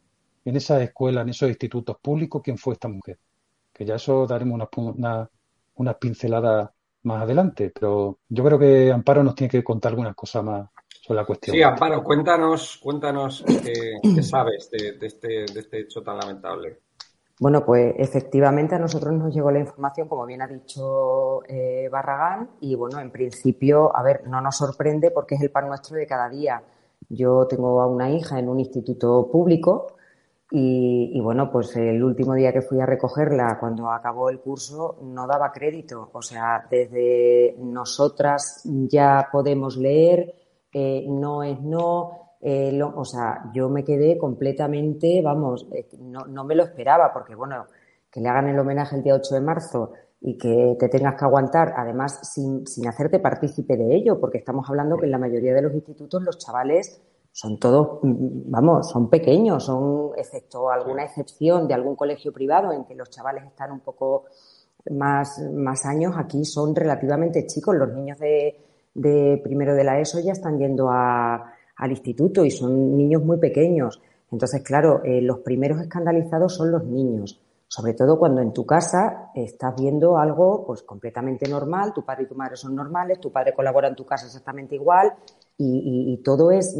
en 0.44 0.56
esa 0.56 0.82
escuela, 0.82 1.22
en 1.22 1.28
esos 1.28 1.48
institutos 1.48 1.96
públicos, 2.00 2.42
quién 2.44 2.58
fue 2.58 2.74
esta 2.74 2.88
mujer. 2.88 3.18
Que 3.72 3.84
ya 3.84 3.94
eso 3.94 4.26
daremos 4.26 4.54
unas 4.76 5.28
una, 5.74 5.94
pinceladas 5.94 6.70
más 7.04 7.22
adelante, 7.22 7.72
pero 7.74 8.18
yo 8.28 8.44
creo 8.44 8.58
que 8.58 8.92
Amparo 8.92 9.24
nos 9.24 9.34
tiene 9.34 9.50
que 9.50 9.64
contar 9.64 9.90
algunas 9.90 10.14
cosas 10.14 10.44
más 10.44 10.68
sobre 11.00 11.20
la 11.20 11.26
cuestión. 11.26 11.56
Sí, 11.56 11.62
Amparo, 11.62 12.02
cuéntanos, 12.04 12.78
cuéntanos 12.82 13.44
qué, 13.46 14.22
sabes 14.22 14.70
este, 14.72 14.98
de, 14.98 15.60
este, 15.60 15.80
hecho 15.80 16.02
tan 16.02 16.18
lamentable. 16.18 16.78
Bueno, 17.40 17.64
pues 17.64 17.94
efectivamente 17.98 18.76
a 18.76 18.78
nosotros 18.78 19.12
nos 19.14 19.34
llegó 19.34 19.50
la 19.50 19.58
información, 19.58 20.06
como 20.06 20.26
bien 20.26 20.42
ha 20.42 20.46
dicho 20.46 21.42
eh, 21.48 21.88
Barragán, 21.90 22.50
y 22.60 22.76
bueno, 22.76 23.00
en 23.00 23.10
principio, 23.10 23.96
a 23.96 24.02
ver, 24.04 24.28
no 24.28 24.40
nos 24.40 24.56
sorprende 24.56 25.10
porque 25.10 25.34
es 25.34 25.40
el 25.40 25.50
pan 25.50 25.66
nuestro 25.66 25.96
de 25.96 26.06
cada 26.06 26.28
día. 26.28 26.62
Yo 27.08 27.46
tengo 27.48 27.82
a 27.82 27.86
una 27.86 28.10
hija 28.10 28.38
en 28.38 28.48
un 28.48 28.60
instituto 28.60 29.28
público 29.28 29.96
y, 30.54 31.12
y, 31.14 31.20
bueno, 31.20 31.50
pues 31.50 31.74
el 31.76 32.02
último 32.04 32.34
día 32.34 32.52
que 32.52 32.60
fui 32.60 32.80
a 32.80 32.86
recogerla, 32.86 33.56
cuando 33.58 33.90
acabó 33.90 34.28
el 34.28 34.40
curso, 34.40 34.98
no 35.02 35.26
daba 35.26 35.50
crédito. 35.50 36.10
O 36.12 36.20
sea, 36.20 36.66
desde 36.70 37.56
nosotras 37.58 38.60
ya 38.64 39.28
podemos 39.32 39.76
leer, 39.78 40.34
no 41.08 41.42
es 41.42 41.60
no. 41.60 42.22
Eh, 42.44 42.78
o 42.82 43.04
sea, 43.04 43.50
yo 43.54 43.68
me 43.68 43.84
quedé 43.84 44.18
completamente, 44.18 45.22
vamos, 45.22 45.68
eh, 45.72 45.88
no, 46.00 46.26
no, 46.26 46.42
me 46.44 46.56
lo 46.56 46.64
esperaba, 46.64 47.12
porque 47.12 47.36
bueno, 47.36 47.66
que 48.10 48.20
le 48.20 48.28
hagan 48.28 48.48
el 48.48 48.58
homenaje 48.58 48.96
el 48.96 49.04
día 49.04 49.14
8 49.14 49.36
de 49.36 49.40
marzo 49.40 49.92
y 50.20 50.36
que 50.36 50.76
te 50.78 50.88
tengas 50.88 51.14
que 51.14 51.24
aguantar, 51.24 51.72
además 51.76 52.18
sin, 52.34 52.66
sin 52.66 52.88
hacerte 52.88 53.20
partícipe 53.20 53.76
de 53.76 53.94
ello, 53.94 54.18
porque 54.18 54.38
estamos 54.38 54.68
hablando 54.68 54.96
que 54.96 55.06
en 55.06 55.12
la 55.12 55.18
mayoría 55.18 55.54
de 55.54 55.62
los 55.62 55.72
institutos 55.72 56.20
los 56.22 56.36
chavales 56.38 57.00
son 57.32 57.58
todos, 57.58 58.00
vamos, 58.02 58.90
son 58.90 59.08
pequeños, 59.08 59.64
son, 59.64 60.10
excepto 60.16 60.70
alguna 60.70 61.04
excepción 61.04 61.66
de 61.66 61.72
algún 61.72 61.96
colegio 61.96 62.30
privado 62.30 62.72
en 62.72 62.84
que 62.84 62.94
los 62.94 63.08
chavales 63.08 63.44
están 63.44 63.72
un 63.72 63.80
poco 63.80 64.26
más, 64.90 65.40
más 65.54 65.86
años, 65.86 66.14
aquí 66.16 66.44
son 66.44 66.74
relativamente 66.74 67.46
chicos. 67.46 67.74
Los 67.74 67.94
niños 67.94 68.18
de, 68.18 68.60
de 68.94 69.40
primero 69.42 69.74
de 69.74 69.82
la 69.82 69.98
ESO 69.98 70.20
ya 70.20 70.32
están 70.32 70.58
yendo 70.58 70.90
a, 70.90 71.54
al 71.76 71.90
instituto 71.90 72.44
y 72.44 72.50
son 72.50 72.98
niños 72.98 73.24
muy 73.24 73.38
pequeños. 73.38 74.02
Entonces, 74.30 74.62
claro, 74.62 75.02
eh, 75.02 75.22
los 75.22 75.38
primeros 75.38 75.80
escandalizados 75.80 76.54
son 76.54 76.70
los 76.70 76.84
niños, 76.84 77.40
sobre 77.66 77.94
todo 77.94 78.18
cuando 78.18 78.42
en 78.42 78.52
tu 78.52 78.66
casa 78.66 79.30
estás 79.34 79.74
viendo 79.76 80.18
algo 80.18 80.66
pues 80.66 80.82
completamente 80.82 81.48
normal, 81.48 81.94
tu 81.94 82.04
padre 82.04 82.24
y 82.24 82.26
tu 82.26 82.34
madre 82.34 82.56
son 82.56 82.74
normales, 82.74 83.20
tu 83.20 83.32
padre 83.32 83.54
colabora 83.54 83.88
en 83.88 83.96
tu 83.96 84.04
casa 84.04 84.26
exactamente 84.26 84.74
igual 84.74 85.14
y, 85.58 86.20
todo 86.24 86.50
es 86.50 86.74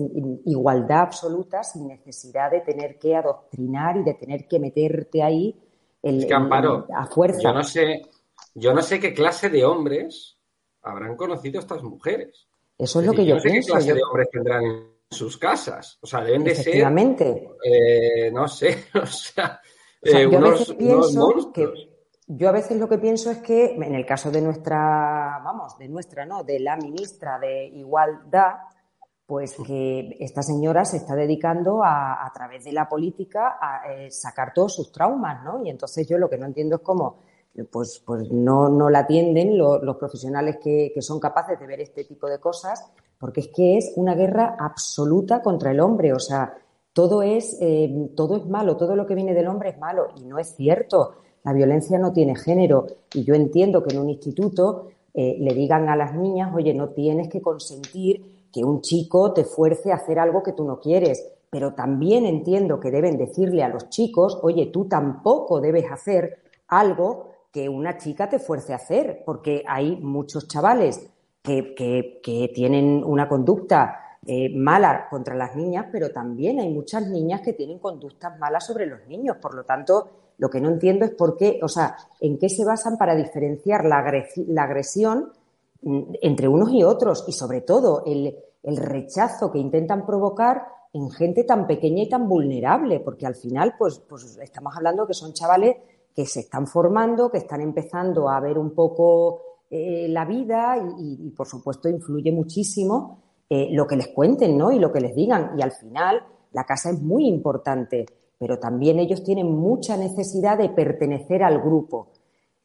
igualdad 0.44 1.00
absoluta 1.00 1.62
sin 1.62 1.88
necesidad 1.88 2.50
de 2.50 2.60
tener 2.60 2.98
que 2.98 3.14
adoctrinar 3.14 3.96
y 3.96 4.02
de 4.02 4.14
tener 4.14 4.48
que 4.48 4.58
meterte 4.58 5.22
ahí 5.22 5.56
el, 6.02 6.26
a 6.32 7.06
fuerza. 7.06 7.40
Yo 7.42 7.52
no 7.52 7.62
sé, 7.62 8.02
yo 8.54 8.74
no 8.74 8.82
sé 8.82 8.98
qué 8.98 9.14
clase 9.14 9.48
de 9.48 9.64
hombres 9.64 10.36
habrán 10.82 11.16
conocido 11.16 11.60
estas 11.60 11.82
mujeres. 11.82 12.48
Eso 12.76 13.00
es, 13.00 13.06
lo 13.06 13.12
que 13.12 13.24
yo, 13.24 13.36
no 13.36 13.40
sé 13.40 13.50
pienso. 13.50 13.66
¿Qué 13.68 13.72
clase 13.72 13.94
de 13.94 14.02
hombres 14.02 14.28
tendrán 14.30 14.64
en 14.64 14.86
sus 15.10 15.38
casas? 15.38 15.98
O 16.00 16.06
sea, 16.06 16.22
deben 16.22 16.42
de 16.42 16.54
ser. 16.54 16.84
Eh, 17.64 18.30
no 18.32 18.48
sé, 18.48 18.86
o 19.00 19.06
sea, 19.06 19.60
eh, 20.02 20.28
yo 20.30 20.38
unos, 20.38 20.70
a 20.70 20.74
pienso 20.74 21.52
que 21.52 21.91
yo 22.36 22.48
a 22.48 22.52
veces 22.52 22.78
lo 22.78 22.88
que 22.88 22.98
pienso 22.98 23.30
es 23.30 23.38
que 23.38 23.74
en 23.74 23.94
el 23.94 24.06
caso 24.06 24.30
de 24.30 24.40
nuestra, 24.40 25.40
vamos, 25.44 25.78
de 25.78 25.88
nuestra, 25.88 26.24
no, 26.24 26.44
de 26.44 26.60
la 26.60 26.76
ministra 26.76 27.38
de 27.38 27.66
Igualdad, 27.66 28.54
pues 29.26 29.56
que 29.66 30.16
esta 30.20 30.42
señora 30.42 30.84
se 30.84 30.98
está 30.98 31.14
dedicando 31.14 31.82
a, 31.82 32.24
a 32.24 32.32
través 32.32 32.64
de 32.64 32.72
la 32.72 32.88
política 32.88 33.56
a 33.60 33.92
eh, 33.92 34.10
sacar 34.10 34.52
todos 34.52 34.74
sus 34.74 34.92
traumas, 34.92 35.42
¿no? 35.44 35.64
Y 35.64 35.70
entonces 35.70 36.06
yo 36.08 36.18
lo 36.18 36.28
que 36.28 36.38
no 36.38 36.46
entiendo 36.46 36.76
es 36.76 36.82
cómo 36.82 37.18
pues, 37.70 38.02
pues 38.04 38.30
no, 38.30 38.68
no 38.68 38.88
la 38.88 39.00
atienden 39.00 39.58
los, 39.58 39.96
profesionales 39.96 40.56
que, 40.62 40.90
que, 40.94 41.02
son 41.02 41.20
capaces 41.20 41.58
de 41.60 41.66
ver 41.66 41.80
este 41.80 42.04
tipo 42.04 42.28
de 42.28 42.40
cosas, 42.40 42.90
porque 43.18 43.40
es 43.40 43.48
que 43.54 43.76
es 43.76 43.92
una 43.96 44.14
guerra 44.14 44.56
absoluta 44.58 45.42
contra 45.42 45.70
el 45.70 45.80
hombre. 45.80 46.12
O 46.12 46.18
sea, 46.18 46.54
todo 46.92 47.22
es, 47.22 47.58
eh, 47.60 48.10
todo 48.16 48.36
es 48.36 48.46
malo, 48.46 48.76
todo 48.76 48.96
lo 48.96 49.06
que 49.06 49.14
viene 49.14 49.34
del 49.34 49.48
hombre 49.48 49.70
es 49.70 49.78
malo. 49.78 50.08
Y 50.16 50.24
no 50.24 50.38
es 50.38 50.54
cierto. 50.56 51.21
La 51.44 51.52
violencia 51.52 51.98
no 51.98 52.12
tiene 52.12 52.36
género. 52.36 52.86
Y 53.14 53.24
yo 53.24 53.34
entiendo 53.34 53.82
que 53.82 53.94
en 53.94 54.00
un 54.00 54.10
instituto 54.10 54.88
eh, 55.14 55.36
le 55.38 55.54
digan 55.54 55.88
a 55.88 55.96
las 55.96 56.14
niñas, 56.14 56.54
oye, 56.54 56.74
no 56.74 56.90
tienes 56.90 57.28
que 57.28 57.42
consentir 57.42 58.48
que 58.52 58.64
un 58.64 58.80
chico 58.80 59.32
te 59.32 59.44
fuerce 59.44 59.92
a 59.92 59.96
hacer 59.96 60.18
algo 60.18 60.42
que 60.42 60.52
tú 60.52 60.64
no 60.64 60.78
quieres. 60.78 61.26
Pero 61.50 61.74
también 61.74 62.24
entiendo 62.24 62.80
que 62.80 62.90
deben 62.90 63.18
decirle 63.18 63.62
a 63.62 63.68
los 63.68 63.88
chicos, 63.90 64.38
oye, 64.42 64.66
tú 64.66 64.86
tampoco 64.86 65.60
debes 65.60 65.90
hacer 65.90 66.38
algo 66.68 67.32
que 67.52 67.68
una 67.68 67.98
chica 67.98 68.28
te 68.28 68.38
fuerce 68.38 68.72
a 68.72 68.76
hacer, 68.76 69.22
porque 69.26 69.62
hay 69.66 69.96
muchos 69.96 70.48
chavales 70.48 71.10
que, 71.42 71.74
que, 71.74 72.50
tienen 72.54 73.02
una 73.04 73.28
conducta 73.28 74.18
eh, 74.24 74.48
mala 74.56 75.08
contra 75.10 75.34
las 75.34 75.54
niñas, 75.54 75.86
pero 75.92 76.10
también 76.10 76.60
hay 76.60 76.70
muchas 76.70 77.06
niñas 77.08 77.42
que 77.42 77.52
tienen 77.52 77.78
conductas 77.78 78.38
malas 78.38 78.64
sobre 78.64 78.86
los 78.86 79.06
niños. 79.06 79.36
Por 79.36 79.54
lo 79.54 79.64
tanto, 79.64 80.08
lo 80.38 80.50
que 80.50 80.60
no 80.60 80.68
entiendo 80.68 81.04
es 81.04 81.12
por 81.12 81.36
qué, 81.36 81.60
o 81.62 81.68
sea, 81.68 81.96
en 82.20 82.38
qué 82.38 82.48
se 82.48 82.64
basan 82.64 82.96
para 82.96 83.14
diferenciar 83.14 83.84
la, 83.84 83.98
agresión 83.98 85.32
mm, 85.82 86.02
entre 86.22 86.48
unos 86.48 86.72
y 86.72 86.82
otros 86.82 87.24
y 87.26 87.32
sobre 87.32 87.60
todo 87.60 88.02
el, 88.06 88.36
el 88.62 88.76
rechazo 88.76 89.50
que 89.50 89.58
intentan 89.58 90.06
provocar 90.06 90.66
en 90.92 91.10
gente 91.10 91.44
tan 91.44 91.66
pequeña 91.66 92.02
y 92.02 92.08
tan 92.08 92.28
vulnerable, 92.28 93.00
porque 93.00 93.26
al 93.26 93.34
final, 93.34 93.74
pues, 93.78 93.98
pues 94.00 94.38
estamos 94.42 94.76
hablando 94.76 95.06
que 95.06 95.14
son 95.14 95.32
chavales 95.32 95.76
que 96.14 96.26
se 96.26 96.40
están 96.40 96.66
formando, 96.66 97.30
que 97.30 97.38
están 97.38 97.62
empezando 97.62 98.28
a 98.28 98.38
ver 98.40 98.58
un 98.58 98.74
poco 98.74 99.40
eh, 99.70 100.06
la 100.08 100.26
vida 100.26 100.76
y, 100.98 101.30
por 101.30 101.46
supuesto, 101.46 101.88
influye 101.88 102.30
muchísimo 102.30 103.22
eh, 103.48 103.68
lo 103.72 103.86
que 103.86 103.96
les 103.96 104.08
cuenten 104.08 104.56
¿no? 104.56 104.70
y 104.70 104.78
lo 104.78 104.92
que 104.92 105.00
les 105.00 105.14
digan. 105.14 105.58
Y 105.58 105.62
al 105.62 105.72
final, 105.72 106.22
la 106.52 106.64
casa 106.64 106.90
es 106.90 107.00
muy 107.00 107.26
importante, 107.26 108.04
pero 108.42 108.58
también 108.58 108.98
ellos 108.98 109.22
tienen 109.22 109.46
mucha 109.46 109.96
necesidad 109.96 110.58
de 110.58 110.68
pertenecer 110.68 111.44
al 111.44 111.60
grupo. 111.60 112.08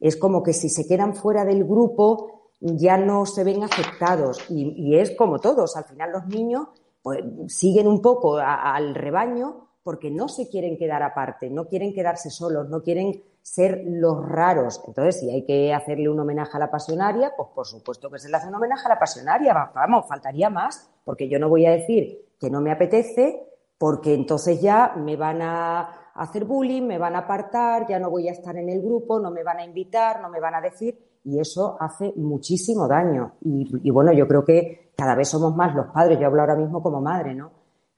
Es 0.00 0.16
como 0.16 0.42
que 0.42 0.52
si 0.52 0.68
se 0.68 0.88
quedan 0.88 1.14
fuera 1.14 1.44
del 1.44 1.62
grupo 1.62 2.50
ya 2.58 2.96
no 2.96 3.24
se 3.26 3.44
ven 3.44 3.62
aceptados 3.62 4.44
y, 4.50 4.72
y 4.76 4.98
es 4.98 5.12
como 5.12 5.38
todos. 5.38 5.76
Al 5.76 5.84
final 5.84 6.10
los 6.10 6.26
niños 6.26 6.66
pues, 7.00 7.20
siguen 7.46 7.86
un 7.86 8.02
poco 8.02 8.38
al 8.38 8.92
rebaño 8.92 9.68
porque 9.84 10.10
no 10.10 10.28
se 10.28 10.48
quieren 10.48 10.76
quedar 10.76 11.04
aparte, 11.04 11.48
no 11.48 11.68
quieren 11.68 11.94
quedarse 11.94 12.28
solos, 12.28 12.68
no 12.68 12.82
quieren 12.82 13.22
ser 13.40 13.84
los 13.86 14.28
raros. 14.28 14.82
Entonces, 14.84 15.20
si 15.20 15.30
hay 15.30 15.44
que 15.44 15.72
hacerle 15.72 16.08
un 16.08 16.18
homenaje 16.18 16.56
a 16.56 16.58
la 16.58 16.72
pasionaria, 16.72 17.34
pues 17.36 17.50
por 17.54 17.68
supuesto 17.68 18.10
que 18.10 18.18
se 18.18 18.28
le 18.28 18.36
hace 18.36 18.48
un 18.48 18.56
homenaje 18.56 18.84
a 18.84 18.88
la 18.88 18.98
pasionaria. 18.98 19.70
Vamos, 19.72 20.08
faltaría 20.08 20.50
más, 20.50 20.90
porque 21.04 21.28
yo 21.28 21.38
no 21.38 21.48
voy 21.48 21.66
a 21.66 21.70
decir 21.70 22.26
que 22.40 22.50
no 22.50 22.60
me 22.60 22.72
apetece, 22.72 23.47
porque 23.78 24.12
entonces 24.12 24.60
ya 24.60 24.94
me 24.96 25.16
van 25.16 25.40
a 25.40 26.10
hacer 26.14 26.44
bullying, 26.44 26.82
me 26.82 26.98
van 26.98 27.14
a 27.14 27.20
apartar, 27.20 27.86
ya 27.88 27.98
no 27.98 28.10
voy 28.10 28.28
a 28.28 28.32
estar 28.32 28.56
en 28.56 28.68
el 28.68 28.82
grupo, 28.82 29.20
no 29.20 29.30
me 29.30 29.44
van 29.44 29.58
a 29.58 29.64
invitar, 29.64 30.20
no 30.20 30.28
me 30.28 30.40
van 30.40 30.56
a 30.56 30.60
decir, 30.60 30.98
y 31.24 31.38
eso 31.38 31.76
hace 31.78 32.12
muchísimo 32.16 32.88
daño. 32.88 33.34
Y, 33.42 33.90
bueno, 33.90 34.12
yo 34.12 34.26
creo 34.26 34.44
que 34.44 34.90
cada 34.96 35.14
vez 35.14 35.28
somos 35.28 35.54
más 35.54 35.74
los 35.74 35.86
padres, 35.86 36.18
yo 36.18 36.26
hablo 36.26 36.40
ahora 36.40 36.56
mismo 36.56 36.82
como 36.82 37.00
madre, 37.00 37.34
¿no? 37.34 37.52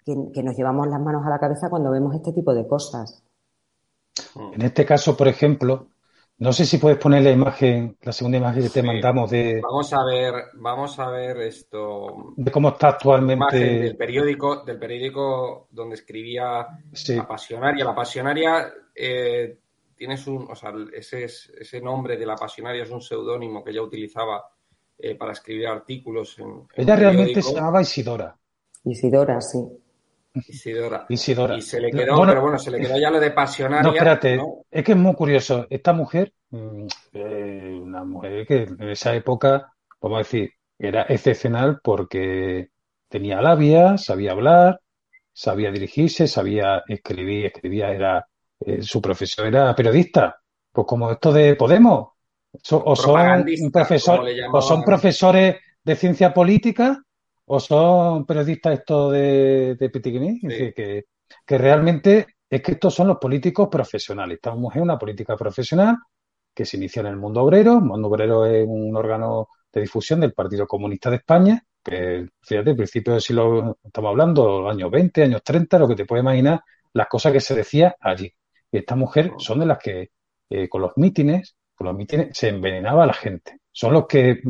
Que, 0.04 0.42
nos 0.42 0.56
llevamos 0.56 0.88
las 0.88 1.00
manos 1.00 1.25
a 1.25 1.30
la 1.30 1.38
cabeza 1.38 1.70
cuando 1.70 1.90
vemos 1.90 2.14
este 2.14 2.32
tipo 2.32 2.52
de 2.52 2.66
cosas. 2.66 3.22
En 4.52 4.62
este 4.62 4.84
caso, 4.84 5.16
por 5.16 5.28
ejemplo, 5.28 5.87
no 6.40 6.54
sé 6.54 6.64
si 6.64 6.78
puedes 6.78 6.99
poner 6.99 7.23
la 7.23 7.32
imagen, 7.32 7.99
la 8.00 8.12
segunda 8.12 8.38
imagen 8.38 8.62
que 8.62 8.70
te 8.70 8.82
mandamos 8.82 9.30
de. 9.30 9.61
Vamos 9.62 9.92
a 9.92 10.02
ver, 10.02 10.35
vamos 10.54 10.99
a 10.99 11.11
ver 11.11 11.37
esto. 11.42 12.32
De 12.35 12.50
cómo 12.50 12.70
está 12.70 12.88
actualmente. 12.88 13.59
Del 13.59 13.97
periódico, 13.97 14.64
del 14.64 14.78
periódico 14.78 15.68
donde 15.70 15.97
escribía 15.97 16.66
La 17.09 17.28
Pasionaria. 17.28 17.85
La 17.85 17.94
Pasionaria 17.94 18.73
eh, 18.94 19.59
tienes 19.94 20.26
un, 20.28 20.50
o 20.50 20.54
sea, 20.54 20.73
ese, 20.94 21.25
ese 21.25 21.80
nombre 21.82 22.16
de 22.16 22.25
La 22.25 22.37
Pasionaria 22.37 22.85
es 22.85 22.90
un 22.90 23.02
seudónimo 23.02 23.62
que 23.62 23.73
ella 23.73 23.82
utilizaba 23.82 24.42
eh, 24.99 25.16
para 25.16 25.32
escribir 25.32 25.66
artículos 25.66 26.38
en. 26.38 26.66
ella 26.75 26.97
realmente 26.97 27.42
se 27.42 27.54
llamaba 27.54 27.82
Isidora. 27.82 28.35
Isidora, 28.85 29.42
sí. 29.42 29.59
Isidora. 30.34 31.06
Isidora. 31.08 31.56
Y 31.56 31.62
se 31.62 31.80
le 31.80 31.90
quedó, 31.90 32.25
pero 32.25 32.42
bueno, 32.42 32.58
se 32.58 32.70
le 32.70 32.80
quedó 32.80 32.99
ya 32.99 33.10
lo 33.10 33.18
de 33.18 33.32
pasionaria. 33.32 33.82
No, 33.82 33.92
espérate, 33.92 34.40
es 34.70 34.84
que 34.84 34.92
es 34.92 34.99
muy 34.99 35.14
curioso. 35.14 35.66
Esta 35.68 35.92
mujer, 35.92 36.32
mm, 36.50 36.87
eh, 37.12 37.78
una 37.82 38.04
mujer 38.04 38.46
que 38.46 38.62
en 38.62 38.88
esa 38.88 39.14
época, 39.14 39.72
vamos 40.00 40.16
a 40.16 40.18
decir, 40.20 40.52
era 40.78 41.02
excepcional 41.02 41.80
porque 41.82 42.70
tenía 43.08 43.42
labia, 43.42 43.99
sabía 43.99 44.32
hablar, 44.32 44.80
sabía 45.32 45.70
dirigirse, 45.70 46.28
sabía 46.28 46.82
escribir, 46.87 47.46
escribía, 47.46 47.90
era, 47.90 48.26
eh, 48.60 48.82
su 48.82 49.02
profesor 49.02 49.46
era 49.46 49.75
periodista. 49.75 50.40
Pues 50.72 50.87
como 50.87 51.10
esto 51.10 51.32
de 51.32 51.56
Podemos, 51.56 52.10
o, 52.70 52.96
son 52.96 53.44
profesor, 53.72 54.25
o 54.52 54.62
son 54.62 54.82
profesores 54.84 55.56
de 55.82 55.96
ciencia 55.96 56.32
política 56.32 57.02
o 57.52 57.59
son 57.59 58.25
periodistas 58.26 58.78
estos 58.78 59.12
de, 59.12 59.75
de 59.75 60.73
que, 60.73 61.04
que 61.45 61.59
realmente 61.59 62.26
es 62.49 62.62
que 62.62 62.73
estos 62.73 62.95
son 62.95 63.09
los 63.09 63.19
políticos 63.19 63.69
profesionales. 63.69 64.37
Estamos 64.37 64.76
en 64.76 64.83
una 64.83 64.97
política 64.97 65.37
profesional 65.37 65.97
que 66.54 66.64
se 66.64 66.76
inició 66.76 67.00
en 67.00 67.09
el 67.09 67.16
mundo 67.16 67.42
obrero. 67.42 67.78
El 67.78 67.85
mundo 67.85 68.07
obrero 68.07 68.47
es 68.47 68.64
un 68.69 68.95
órgano 68.95 69.49
de 69.73 69.80
difusión 69.80 70.21
del 70.21 70.33
Partido 70.33 70.64
Comunista 70.69 71.11
de 71.11 71.16
España, 71.16 71.61
que 71.83 72.28
fíjate, 72.40 72.71
al 72.71 72.76
principio 72.76 73.14
del 73.14 73.23
siglo, 73.23 73.78
estamos 73.83 74.11
hablando, 74.11 74.69
años 74.69 74.88
20, 74.88 75.25
años 75.25 75.42
30, 75.42 75.80
lo 75.80 75.88
que 75.88 75.97
te 75.97 76.04
puedes 76.04 76.23
imaginar, 76.23 76.61
las 76.92 77.09
cosas 77.09 77.33
que 77.33 77.40
se 77.40 77.57
decía 77.57 77.97
allí. 77.99 78.33
Y 78.71 78.78
esta 78.78 78.95
mujer 78.95 79.33
son 79.38 79.59
de 79.59 79.66
las 79.66 79.78
que 79.78 80.11
eh, 80.50 80.69
con 80.69 80.83
los 80.83 80.92
mítines, 80.95 81.57
con 81.75 81.88
los 81.88 81.97
mítines 81.97 82.28
se 82.33 82.50
envenenaba 82.50 83.02
a 83.02 83.07
la 83.09 83.14
gente. 83.14 83.59
Son 83.73 83.92
los 83.92 84.07
que 84.07 84.40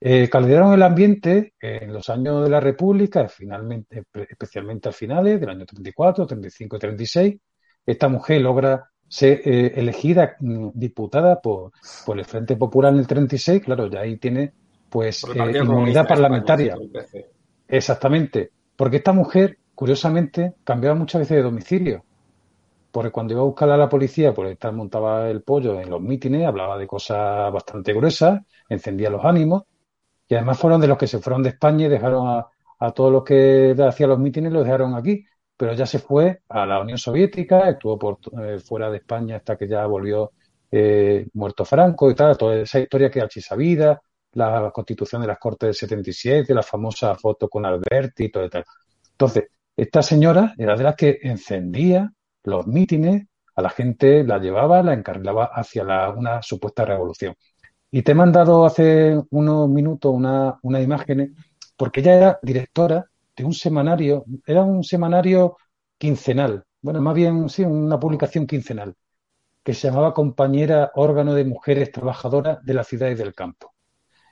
eh, 0.00 0.28
caldearon 0.28 0.72
el 0.72 0.82
ambiente 0.82 1.54
en 1.60 1.92
los 1.92 2.08
años 2.08 2.44
de 2.44 2.50
la 2.50 2.60
República, 2.60 3.28
finalmente, 3.28 4.04
especialmente 4.28 4.88
a 4.88 4.92
finales 4.92 5.40
del 5.40 5.50
año 5.50 5.66
34, 5.66 6.26
35 6.26 6.76
y 6.76 6.78
36. 6.78 7.36
Esta 7.84 8.08
mujer 8.08 8.40
logra 8.40 8.90
ser 9.08 9.40
eh, 9.44 9.72
elegida 9.74 10.36
mm, 10.38 10.68
diputada 10.74 11.40
por, 11.40 11.72
por 12.04 12.18
el 12.18 12.24
Frente 12.24 12.56
Popular 12.56 12.92
en 12.92 13.00
el 13.00 13.06
36. 13.06 13.62
Claro, 13.64 13.88
ya 13.88 14.00
ahí 14.00 14.18
tiene 14.18 14.52
pues 14.88 15.24
eh, 15.24 15.58
inmunidad 15.58 16.06
parlamentaria. 16.06 16.76
Exactamente. 17.66 18.50
Porque 18.76 18.98
esta 18.98 19.12
mujer, 19.12 19.58
curiosamente, 19.74 20.54
cambiaba 20.62 20.94
muchas 20.94 21.20
veces 21.20 21.38
de 21.38 21.42
domicilio. 21.42 22.04
porque 22.92 23.10
cuando 23.10 23.32
iba 23.32 23.42
a 23.42 23.46
buscar 23.46 23.70
a 23.70 23.76
la 23.76 23.88
policía, 23.88 24.32
pues 24.32 24.52
estar 24.52 24.72
montaba 24.72 25.28
el 25.28 25.42
pollo 25.42 25.80
en 25.80 25.90
los 25.90 26.00
mítines, 26.00 26.46
hablaba 26.46 26.78
de 26.78 26.86
cosas 26.86 27.52
bastante 27.52 27.92
gruesas, 27.92 28.40
encendía 28.68 29.10
los 29.10 29.24
ánimos, 29.24 29.64
y 30.28 30.34
además 30.34 30.58
fueron 30.58 30.80
de 30.80 30.88
los 30.88 30.98
que 30.98 31.06
se 31.06 31.18
fueron 31.18 31.42
de 31.42 31.50
España 31.50 31.86
y 31.86 31.88
dejaron 31.88 32.28
a, 32.28 32.46
a 32.78 32.92
todos 32.92 33.12
los 33.12 33.24
que 33.24 33.74
hacían 33.86 34.10
los 34.10 34.18
mítines, 34.18 34.52
los 34.52 34.64
dejaron 34.64 34.94
aquí, 34.94 35.24
pero 35.56 35.74
ya 35.74 35.86
se 35.86 35.98
fue 35.98 36.42
a 36.48 36.64
la 36.66 36.80
Unión 36.80 36.98
Soviética, 36.98 37.68
estuvo 37.68 37.98
por, 37.98 38.18
eh, 38.42 38.58
fuera 38.60 38.90
de 38.90 38.98
España 38.98 39.36
hasta 39.36 39.56
que 39.56 39.66
ya 39.68 39.84
volvió 39.86 40.32
eh, 40.70 41.26
muerto 41.34 41.64
Franco 41.64 42.10
y 42.10 42.14
tal, 42.14 42.36
toda 42.38 42.56
esa 42.56 42.78
historia 42.80 43.10
que 43.10 43.20
ha 43.20 43.28
sabida, 43.28 44.00
la 44.32 44.70
constitución 44.72 45.22
de 45.22 45.28
las 45.28 45.38
Cortes 45.38 45.68
del 45.68 45.74
77, 45.74 46.54
la 46.54 46.62
famosa 46.62 47.14
foto 47.16 47.48
con 47.48 47.66
Alberti 47.66 48.24
y 48.24 48.30
todo 48.30 48.44
y 48.44 48.50
tal. 48.50 48.64
Entonces, 49.12 49.44
esta 49.76 50.02
señora 50.02 50.54
era 50.56 50.76
de 50.76 50.84
las 50.84 50.94
que 50.94 51.18
encendía 51.22 52.12
los 52.44 52.66
mítines, 52.66 53.26
a 53.56 53.62
la 53.62 53.70
gente 53.70 54.22
la 54.24 54.38
llevaba, 54.38 54.82
la 54.82 54.92
encarrilaba 54.94 55.46
hacia 55.46 55.82
una 56.10 56.42
supuesta 56.42 56.84
revolución. 56.84 57.34
Y 57.90 58.02
te 58.02 58.12
he 58.12 58.14
mandado 58.14 58.66
hace 58.66 59.18
unos 59.30 59.68
minutos 59.68 60.14
una, 60.14 60.58
unas 60.62 60.82
imágenes, 60.82 61.30
porque 61.76 62.00
ella 62.00 62.16
era 62.16 62.38
directora 62.42 63.06
de 63.36 63.44
un 63.44 63.52
semanario, 63.52 64.24
era 64.46 64.62
un 64.62 64.84
semanario 64.84 65.56
quincenal, 65.96 66.64
bueno, 66.80 67.00
más 67.00 67.14
bien 67.14 67.48
sí, 67.48 67.64
una 67.64 67.98
publicación 67.98 68.46
quincenal, 68.46 68.94
que 69.62 69.74
se 69.74 69.88
llamaba 69.88 70.14
Compañera 70.14 70.92
Órgano 70.94 71.34
de 71.34 71.44
Mujeres 71.44 71.90
Trabajadoras 71.92 72.64
de 72.64 72.74
la 72.74 72.84
Ciudad 72.84 73.10
y 73.10 73.14
del 73.14 73.34
Campo. 73.34 73.74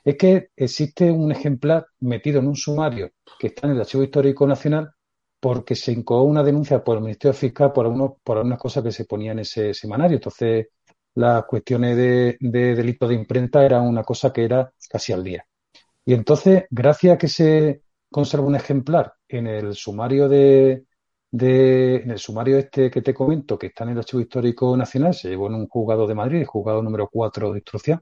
Es 0.03 0.17
que 0.17 0.49
existe 0.55 1.11
un 1.11 1.31
ejemplar 1.31 1.87
metido 1.99 2.39
en 2.39 2.47
un 2.47 2.55
sumario 2.55 3.11
que 3.37 3.47
está 3.47 3.67
en 3.67 3.73
el 3.73 3.81
Archivo 3.81 4.03
Histórico 4.03 4.47
Nacional 4.47 4.91
porque 5.39 5.75
se 5.75 5.91
incoó 5.91 6.23
una 6.23 6.43
denuncia 6.43 6.83
por 6.83 6.97
el 6.97 7.03
Ministerio 7.03 7.33
Fiscal 7.33 7.73
por, 7.73 7.85
algunos, 7.85 8.13
por 8.23 8.37
algunas 8.37 8.59
cosas 8.59 8.83
que 8.83 8.91
se 8.91 9.05
ponían 9.05 9.37
en 9.37 9.41
ese 9.41 9.73
semanario. 9.73 10.15
Entonces, 10.15 10.67
las 11.17 11.45
cuestiones 11.45 11.95
de, 11.95 12.37
de 12.39 12.75
delito 12.75 13.07
de 13.07 13.15
imprenta 13.15 13.65
eran 13.65 13.87
una 13.87 14.03
cosa 14.03 14.31
que 14.31 14.43
era 14.45 14.71
casi 14.89 15.13
al 15.13 15.23
día. 15.23 15.45
Y 16.05 16.13
entonces, 16.13 16.65
gracias 16.69 17.15
a 17.15 17.17
que 17.17 17.27
se 17.27 17.81
conserva 18.09 18.47
un 18.47 18.55
ejemplar 18.55 19.13
en 19.27 19.47
el 19.47 19.75
sumario 19.75 20.29
de, 20.29 20.85
de, 21.31 21.97
en 21.97 22.11
el 22.11 22.19
sumario 22.19 22.57
este 22.57 22.89
que 22.89 23.01
te 23.01 23.13
comento, 23.13 23.57
que 23.57 23.67
está 23.67 23.83
en 23.83 23.91
el 23.91 23.99
Archivo 23.99 24.21
Histórico 24.21 24.75
Nacional, 24.77 25.13
se 25.13 25.29
llevó 25.29 25.47
en 25.47 25.55
un 25.55 25.67
juzgado 25.67 26.07
de 26.07 26.15
Madrid, 26.15 26.39
el 26.39 26.45
juzgado 26.45 26.81
número 26.81 27.09
4 27.11 27.51
de 27.51 27.59
instrucción, 27.59 28.01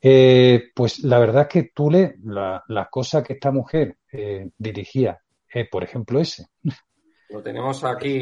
eh, 0.00 0.70
pues 0.74 1.00
la 1.04 1.18
verdad 1.18 1.42
es 1.42 1.48
que 1.48 1.70
tú 1.74 1.90
le 1.90 2.16
la, 2.24 2.62
la 2.68 2.88
cosa 2.88 3.22
que 3.22 3.34
esta 3.34 3.50
mujer 3.50 3.98
eh, 4.12 4.50
dirigía 4.56 5.18
eh, 5.56 5.66
por 5.70 5.82
ejemplo, 5.82 6.20
ese. 6.20 6.48
Lo 7.30 7.42
tenemos 7.42 7.82
aquí, 7.82 8.20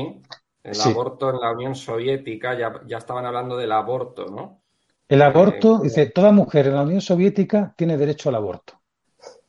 el 0.64 0.80
aborto 0.80 1.30
en 1.30 1.40
la 1.40 1.52
Unión 1.52 1.74
Soviética, 1.74 2.58
ya, 2.58 2.80
ya, 2.86 2.98
estaban 2.98 3.26
hablando 3.26 3.56
del 3.56 3.70
aborto, 3.70 4.26
¿no? 4.26 4.62
El 5.06 5.22
aborto, 5.22 5.76
eh, 5.76 5.84
dice, 5.84 6.06
toda 6.06 6.32
mujer 6.32 6.66
en 6.66 6.74
la 6.74 6.82
Unión 6.82 7.00
Soviética 7.00 7.74
tiene 7.76 7.96
derecho 7.96 8.30
al 8.30 8.36
aborto. 8.36 8.80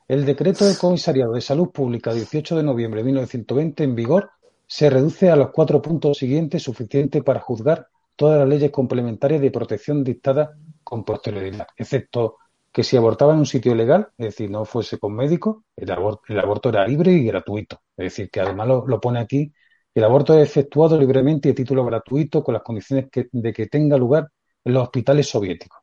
El 0.07 0.25
decreto 0.25 0.65
del 0.65 0.77
Comisariado 0.77 1.33
de 1.33 1.41
Salud 1.41 1.71
Pública 1.71 2.13
18 2.13 2.57
de 2.57 2.63
noviembre 2.63 2.99
de 2.99 3.05
1920 3.05 3.83
en 3.83 3.95
vigor 3.95 4.29
se 4.67 4.89
reduce 4.89 5.31
a 5.31 5.35
los 5.35 5.49
cuatro 5.51 5.81
puntos 5.81 6.17
siguientes 6.17 6.61
suficiente 6.61 7.23
para 7.23 7.39
juzgar 7.39 7.87
todas 8.15 8.39
las 8.39 8.47
leyes 8.47 8.71
complementarias 8.71 9.41
de 9.41 9.51
protección 9.51 10.03
dictadas 10.03 10.49
con 10.83 11.03
posterioridad, 11.03 11.67
excepto 11.75 12.37
que 12.71 12.83
si 12.83 12.97
abortaba 12.97 13.31
en 13.31 13.39
un 13.39 13.45
sitio 13.45 13.71
ilegal, 13.71 14.09
es 14.17 14.25
decir, 14.25 14.51
no 14.51 14.65
fuese 14.65 14.99
con 14.99 15.15
médico, 15.15 15.63
el 15.77 15.89
aborto, 15.91 16.23
el 16.27 16.39
aborto 16.39 16.67
era 16.67 16.85
libre 16.85 17.13
y 17.13 17.23
gratuito. 17.23 17.79
Es 17.95 18.07
decir, 18.07 18.29
que 18.29 18.41
además 18.41 18.67
lo, 18.67 18.99
pone 18.99 19.19
aquí, 19.19 19.53
el 19.95 20.03
aborto 20.03 20.37
es 20.37 20.49
efectuado 20.49 20.99
libremente 20.99 21.49
y 21.49 21.51
a 21.53 21.55
título 21.55 21.85
gratuito 21.85 22.43
con 22.43 22.53
las 22.53 22.63
condiciones 22.63 23.07
de 23.31 23.53
que 23.53 23.67
tenga 23.67 23.97
lugar 23.97 24.29
en 24.63 24.73
los 24.73 24.83
hospitales 24.83 25.29
soviéticos. 25.29 25.79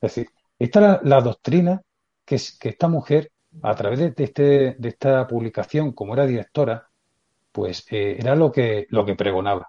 Es 0.00 0.14
decir, 0.14 0.30
esta 0.58 0.96
es 0.96 1.02
la, 1.02 1.20
doctrina 1.20 1.82
que, 2.24 2.40
que, 2.58 2.68
esta 2.68 2.88
mujer, 2.88 3.32
a 3.62 3.74
través 3.74 4.14
de, 4.14 4.24
este, 4.24 4.76
de 4.78 4.88
esta 4.88 5.26
publicación, 5.26 5.92
como 5.92 6.14
era 6.14 6.26
directora, 6.26 6.88
pues 7.50 7.84
eh, 7.90 8.16
era 8.18 8.36
lo 8.36 8.52
que, 8.52 8.86
lo 8.90 9.04
que 9.04 9.16
pregonaba. 9.16 9.68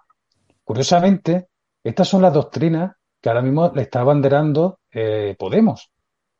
Curiosamente, 0.64 1.48
estas 1.82 2.08
son 2.08 2.22
las 2.22 2.32
doctrinas 2.32 2.92
que 3.20 3.28
ahora 3.28 3.42
mismo 3.42 3.72
le 3.74 3.82
está 3.82 4.00
abanderando 4.00 4.80
eh, 4.90 5.34
Podemos. 5.38 5.90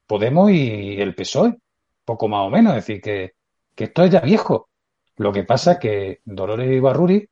Podemos 0.07 0.51
y 0.51 1.01
el 1.01 1.15
PSOE, 1.15 1.57
poco 2.05 2.29
más 2.29 2.47
o 2.47 2.51
menos, 2.51 2.77
es 2.77 2.87
decir, 2.87 3.01
que, 3.01 3.33
esto 3.77 4.05
es 4.05 4.11
ya 4.11 4.21
viejo. 4.21 4.69
Lo 5.17 5.33
que 5.33 5.45
pasa 5.45 5.73
es 5.73 5.79
que 5.79 6.21
Dolores 6.25 6.71
Ibarruri 6.71 7.29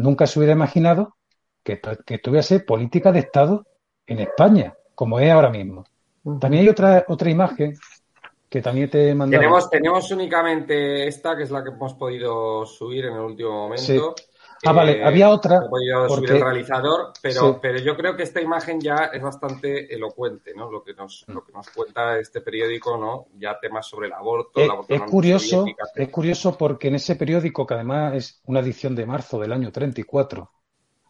nunca 0.00 0.26
se 0.26 0.38
hubiera 0.38 0.54
imaginado 0.54 1.16
que 1.62 1.80
que 2.06 2.42
ser 2.42 2.64
política 2.64 3.12
de 3.12 3.20
Estado 3.20 3.66
en 4.06 4.20
España, 4.20 4.74
como 4.94 5.20
es 5.20 5.30
ahora 5.30 5.50
mismo. 5.50 5.84
También 6.40 6.64
hay 6.64 6.68
otra, 6.68 7.04
otra 7.08 7.30
imagen 7.30 7.74
que 8.48 8.60
también 8.60 8.90
te 8.90 9.08
he 9.08 9.14
mandado. 9.14 9.40
Tenemos, 9.40 9.70
tenemos 9.70 10.10
únicamente 10.10 11.06
esta, 11.06 11.36
que 11.36 11.44
es 11.44 11.50
la 11.50 11.62
que 11.62 11.70
hemos 11.70 11.94
podido 11.94 12.66
subir 12.66 13.06
en 13.06 13.14
el 13.14 13.20
último 13.20 13.52
momento. 13.52 14.14
Ah, 14.66 14.72
vale, 14.72 15.02
había 15.02 15.30
otra. 15.30 15.62
subir 16.08 16.32
el 16.32 16.40
realizador, 16.42 17.12
pero, 17.22 17.58
pero 17.60 17.78
yo 17.78 17.96
creo 17.96 18.14
que 18.14 18.24
esta 18.24 18.42
imagen 18.42 18.78
ya 18.78 19.10
es 19.12 19.22
bastante 19.22 19.92
elocuente, 19.94 20.52
¿no? 20.54 20.70
Lo 20.70 20.82
que 20.82 20.92
nos, 20.92 21.24
mm. 21.26 21.32
lo 21.32 21.44
que 21.44 21.52
nos 21.52 21.70
cuenta 21.70 22.18
este 22.18 22.42
periódico, 22.42 22.98
¿no? 22.98 23.26
Ya 23.38 23.58
temas 23.58 23.86
sobre 23.86 24.08
el 24.08 24.12
aborto. 24.12 24.60
Es, 24.60 24.68
la 24.68 24.96
es 24.96 25.02
curioso, 25.02 25.64
es 25.94 26.08
curioso 26.10 26.58
porque 26.58 26.88
en 26.88 26.96
ese 26.96 27.16
periódico, 27.16 27.66
que 27.66 27.74
además 27.74 28.14
es 28.14 28.42
una 28.44 28.60
edición 28.60 28.94
de 28.94 29.06
marzo 29.06 29.38
del 29.38 29.52
año 29.52 29.72
34, 29.72 30.50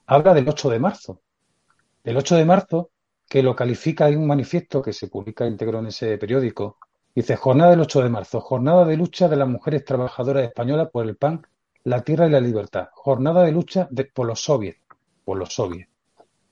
habla 0.07 0.33
del 0.33 0.49
8 0.49 0.71
de 0.71 0.79
marzo. 0.79 1.21
El 2.05 2.17
8 2.17 2.37
de 2.37 2.45
marzo, 2.45 2.91
que 3.29 3.43
lo 3.43 3.57
califica 3.57 4.09
en 4.09 4.19
un 4.19 4.29
manifiesto 4.29 4.81
que 4.81 4.93
se 4.93 5.09
publica 5.09 5.47
íntegro 5.47 5.81
en 5.81 5.87
ese 5.87 6.19
periódico, 6.19 6.79
dice 7.13 7.35
Jornada 7.35 7.71
del 7.71 7.81
8 7.81 8.03
de 8.03 8.09
marzo, 8.11 8.41
jornada 8.41 8.85
de 8.85 8.97
lucha 8.97 9.29
de 9.29 9.37
las 9.37 9.49
mujeres 9.49 9.85
trabajadoras 9.85 10.45
españolas 10.45 10.89
por 10.93 11.05
el 11.05 11.17
pan 11.17 11.43
la 11.85 12.03
tierra 12.03 12.27
y 12.27 12.31
la 12.31 12.41
libertad. 12.41 12.89
Jornada 12.93 13.43
de 13.43 13.53
lucha 13.53 13.89
de, 13.91 14.05
por 14.05 14.27
los 14.27 14.41
soviets. 14.41 14.81
Por 15.25 15.39
los 15.39 15.53
soviets. 15.53 15.89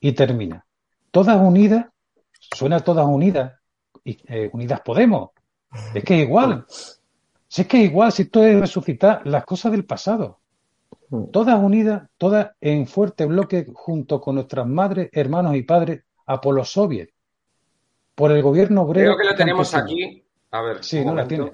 Y 0.00 0.12
termina. 0.12 0.64
Todas 1.10 1.36
unidas, 1.36 1.86
suena 2.54 2.80
todas 2.80 3.06
unidas, 3.06 3.58
y, 4.04 4.18
eh, 4.26 4.50
unidas 4.52 4.80
Podemos. 4.80 5.30
Es 5.94 6.04
que 6.04 6.14
es 6.14 6.28
igual. 6.28 6.64
Si 7.46 7.62
es 7.62 7.68
que 7.68 7.82
es 7.82 7.90
igual, 7.90 8.12
si 8.12 8.22
esto 8.22 8.44
es 8.44 8.58
resucitar 8.60 9.26
las 9.26 9.44
cosas 9.44 9.72
del 9.72 9.84
pasado. 9.84 10.40
Todas 11.32 11.58
unidas, 11.58 12.08
todas 12.18 12.52
en 12.60 12.86
fuerte 12.86 13.24
bloque 13.24 13.66
junto 13.72 14.20
con 14.20 14.34
nuestras 14.34 14.66
madres, 14.66 15.08
hermanos 15.12 15.56
y 15.56 15.62
padres 15.62 16.04
a 16.26 16.40
por 16.40 16.54
los 16.54 16.70
soviets. 16.70 17.12
Por 18.14 18.32
el 18.32 18.42
gobierno 18.42 18.82
obrero. 18.82 19.14
Creo 19.14 19.18
que 19.18 19.32
lo 19.32 19.34
tenemos 19.34 19.74
aquí. 19.74 20.22
A 20.50 20.60
ver. 20.60 20.84
Sí, 20.84 21.04
no 21.04 21.14
la 21.14 21.26
tiene. 21.26 21.52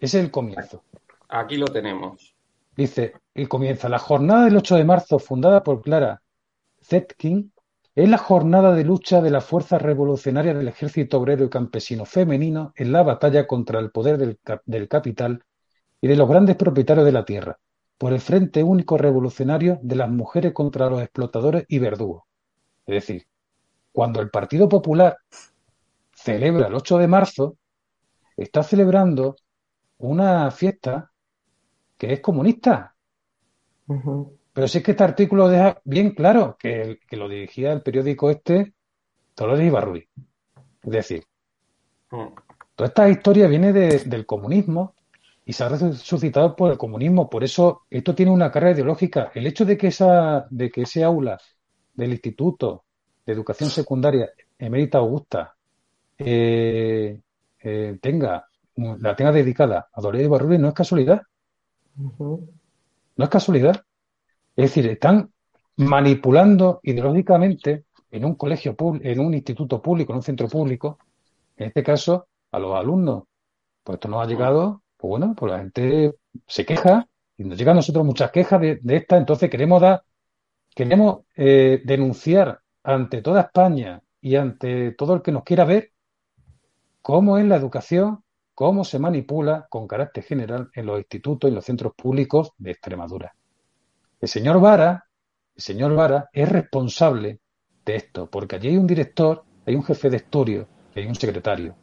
Ese 0.00 0.18
es 0.18 0.24
el 0.24 0.30
comienzo. 0.30 0.82
Aquí 1.28 1.56
lo 1.56 1.66
tenemos. 1.66 2.31
Dice, 2.76 3.14
y 3.34 3.46
comienza, 3.46 3.88
la 3.88 3.98
jornada 3.98 4.44
del 4.44 4.56
8 4.56 4.76
de 4.76 4.84
marzo, 4.84 5.18
fundada 5.18 5.62
por 5.62 5.82
Clara 5.82 6.22
Zetkin, 6.82 7.52
es 7.94 8.08
la 8.08 8.16
jornada 8.16 8.74
de 8.74 8.84
lucha 8.84 9.20
de 9.20 9.30
las 9.30 9.44
fuerzas 9.44 9.82
revolucionarias 9.82 10.56
del 10.56 10.68
ejército 10.68 11.18
obrero 11.18 11.44
y 11.44 11.50
campesino 11.50 12.06
femenino 12.06 12.72
en 12.76 12.90
la 12.90 13.02
batalla 13.02 13.46
contra 13.46 13.80
el 13.80 13.90
poder 13.90 14.16
del, 14.16 14.88
capital 14.88 15.44
y 16.00 16.08
de 16.08 16.16
los 16.16 16.28
grandes 16.28 16.56
propietarios 16.56 17.04
de 17.04 17.12
la 17.12 17.26
tierra, 17.26 17.58
por 17.98 18.14
el 18.14 18.20
Frente 18.20 18.62
Único 18.62 18.96
Revolucionario 18.96 19.78
de 19.82 19.96
las 19.96 20.08
mujeres 20.08 20.54
contra 20.54 20.88
los 20.88 21.02
explotadores 21.02 21.66
y 21.68 21.78
verdugos. 21.78 22.22
Es 22.86 22.94
decir, 22.94 23.26
cuando 23.92 24.22
el 24.22 24.30
Partido 24.30 24.70
Popular 24.70 25.18
celebra 26.14 26.68
el 26.68 26.74
8 26.74 26.96
de 26.96 27.08
marzo, 27.08 27.58
está 28.38 28.62
celebrando 28.62 29.36
una 29.98 30.50
fiesta 30.50 31.11
que 32.02 32.14
es 32.14 32.20
comunista. 32.20 32.96
Pero 33.86 34.66
sí 34.66 34.78
es 34.78 34.84
que 34.84 34.90
este 34.90 35.04
artículo 35.04 35.48
deja 35.48 35.80
bien 35.84 36.16
claro 36.16 36.56
que, 36.58 36.98
que 37.08 37.16
lo 37.16 37.28
dirigía 37.28 37.72
el 37.72 37.80
periódico 37.80 38.28
este 38.28 38.72
Dolores 39.36 39.64
Ibarruri. 39.64 40.08
Es 40.82 40.90
decir, 40.90 41.22
mm. 42.10 42.26
toda 42.74 42.88
esta 42.88 43.08
historia 43.08 43.46
viene 43.46 43.72
del 43.72 44.26
comunismo 44.26 44.96
y 45.44 45.52
se 45.52 45.62
ha 45.62 45.68
resucitado 45.68 46.56
por 46.56 46.72
el 46.72 46.76
comunismo. 46.78 47.30
Por 47.30 47.44
eso 47.44 47.82
esto 47.88 48.16
tiene 48.16 48.32
una 48.32 48.50
carga 48.50 48.72
ideológica. 48.72 49.30
El 49.32 49.46
hecho 49.46 49.64
de 49.64 49.76
que, 49.76 49.86
esa, 49.86 50.48
de 50.50 50.72
que 50.72 50.82
ese 50.82 51.04
aula 51.04 51.38
del 51.94 52.10
Instituto 52.10 52.82
de 53.24 53.32
Educación 53.32 53.70
Secundaria 53.70 54.28
Emérita 54.58 54.98
Augusta 54.98 55.54
eh, 56.18 57.20
eh, 57.60 57.98
tenga 58.02 58.48
la 58.74 59.14
tenga 59.14 59.30
dedicada 59.30 59.88
a 59.92 60.00
Dolores 60.00 60.26
Ibarruri 60.26 60.58
no 60.58 60.68
es 60.68 60.74
casualidad. 60.74 61.22
No 61.96 63.24
es 63.24 63.28
casualidad. 63.28 63.84
Es 64.56 64.70
decir, 64.70 64.86
están 64.86 65.30
manipulando 65.76 66.80
ideológicamente 66.82 67.84
en 68.10 68.24
un 68.24 68.34
colegio 68.34 68.76
en 69.02 69.20
un 69.20 69.34
instituto 69.34 69.80
público, 69.80 70.12
en 70.12 70.16
un 70.18 70.22
centro 70.22 70.48
público, 70.48 70.98
en 71.56 71.68
este 71.68 71.82
caso, 71.82 72.26
a 72.50 72.58
los 72.58 72.74
alumnos. 72.74 73.24
Pues 73.82 73.96
esto 73.96 74.08
nos 74.08 74.22
ha 74.22 74.28
llegado, 74.28 74.82
pues 74.96 75.08
bueno, 75.10 75.34
pues 75.36 75.52
la 75.52 75.58
gente 75.58 76.14
se 76.46 76.64
queja, 76.66 77.08
y 77.36 77.44
nos 77.44 77.58
llegan 77.58 77.72
a 77.72 77.76
nosotros 77.76 78.04
muchas 78.04 78.30
quejas 78.30 78.60
de, 78.60 78.80
esta, 78.84 79.16
entonces 79.16 79.50
queremos 79.50 79.80
dar 79.80 80.02
queremos 80.74 81.20
eh, 81.36 81.82
denunciar 81.84 82.60
ante 82.82 83.22
toda 83.22 83.42
España 83.42 84.02
y 84.20 84.36
ante 84.36 84.92
todo 84.92 85.14
el 85.14 85.22
que 85.22 85.32
nos 85.32 85.44
quiera 85.44 85.64
ver 85.64 85.92
cómo 87.02 87.38
es 87.38 87.44
la 87.44 87.56
educación, 87.56 88.24
cómo 88.62 88.84
se 88.84 89.00
manipula 89.00 89.66
con 89.68 89.88
carácter 89.88 90.22
general 90.22 90.70
en 90.76 90.86
los 90.86 90.96
institutos 90.98 91.50
y 91.50 91.52
los 91.52 91.64
centros 91.64 91.94
públicos 91.96 92.52
de 92.58 92.70
Extremadura. 92.70 93.34
El 94.20 94.28
señor 94.28 94.60
Vara, 94.60 95.04
el 95.56 95.60
señor 95.60 95.96
Vara 95.96 96.30
es 96.32 96.48
responsable 96.48 97.40
de 97.84 97.96
esto, 97.96 98.30
porque 98.30 98.54
allí 98.54 98.68
hay 98.68 98.76
un 98.76 98.86
director, 98.86 99.42
hay 99.66 99.74
un 99.74 99.82
jefe 99.82 100.10
de 100.10 100.18
estudio, 100.18 100.68
hay 100.94 101.06
un 101.06 101.16
secretario, 101.16 101.74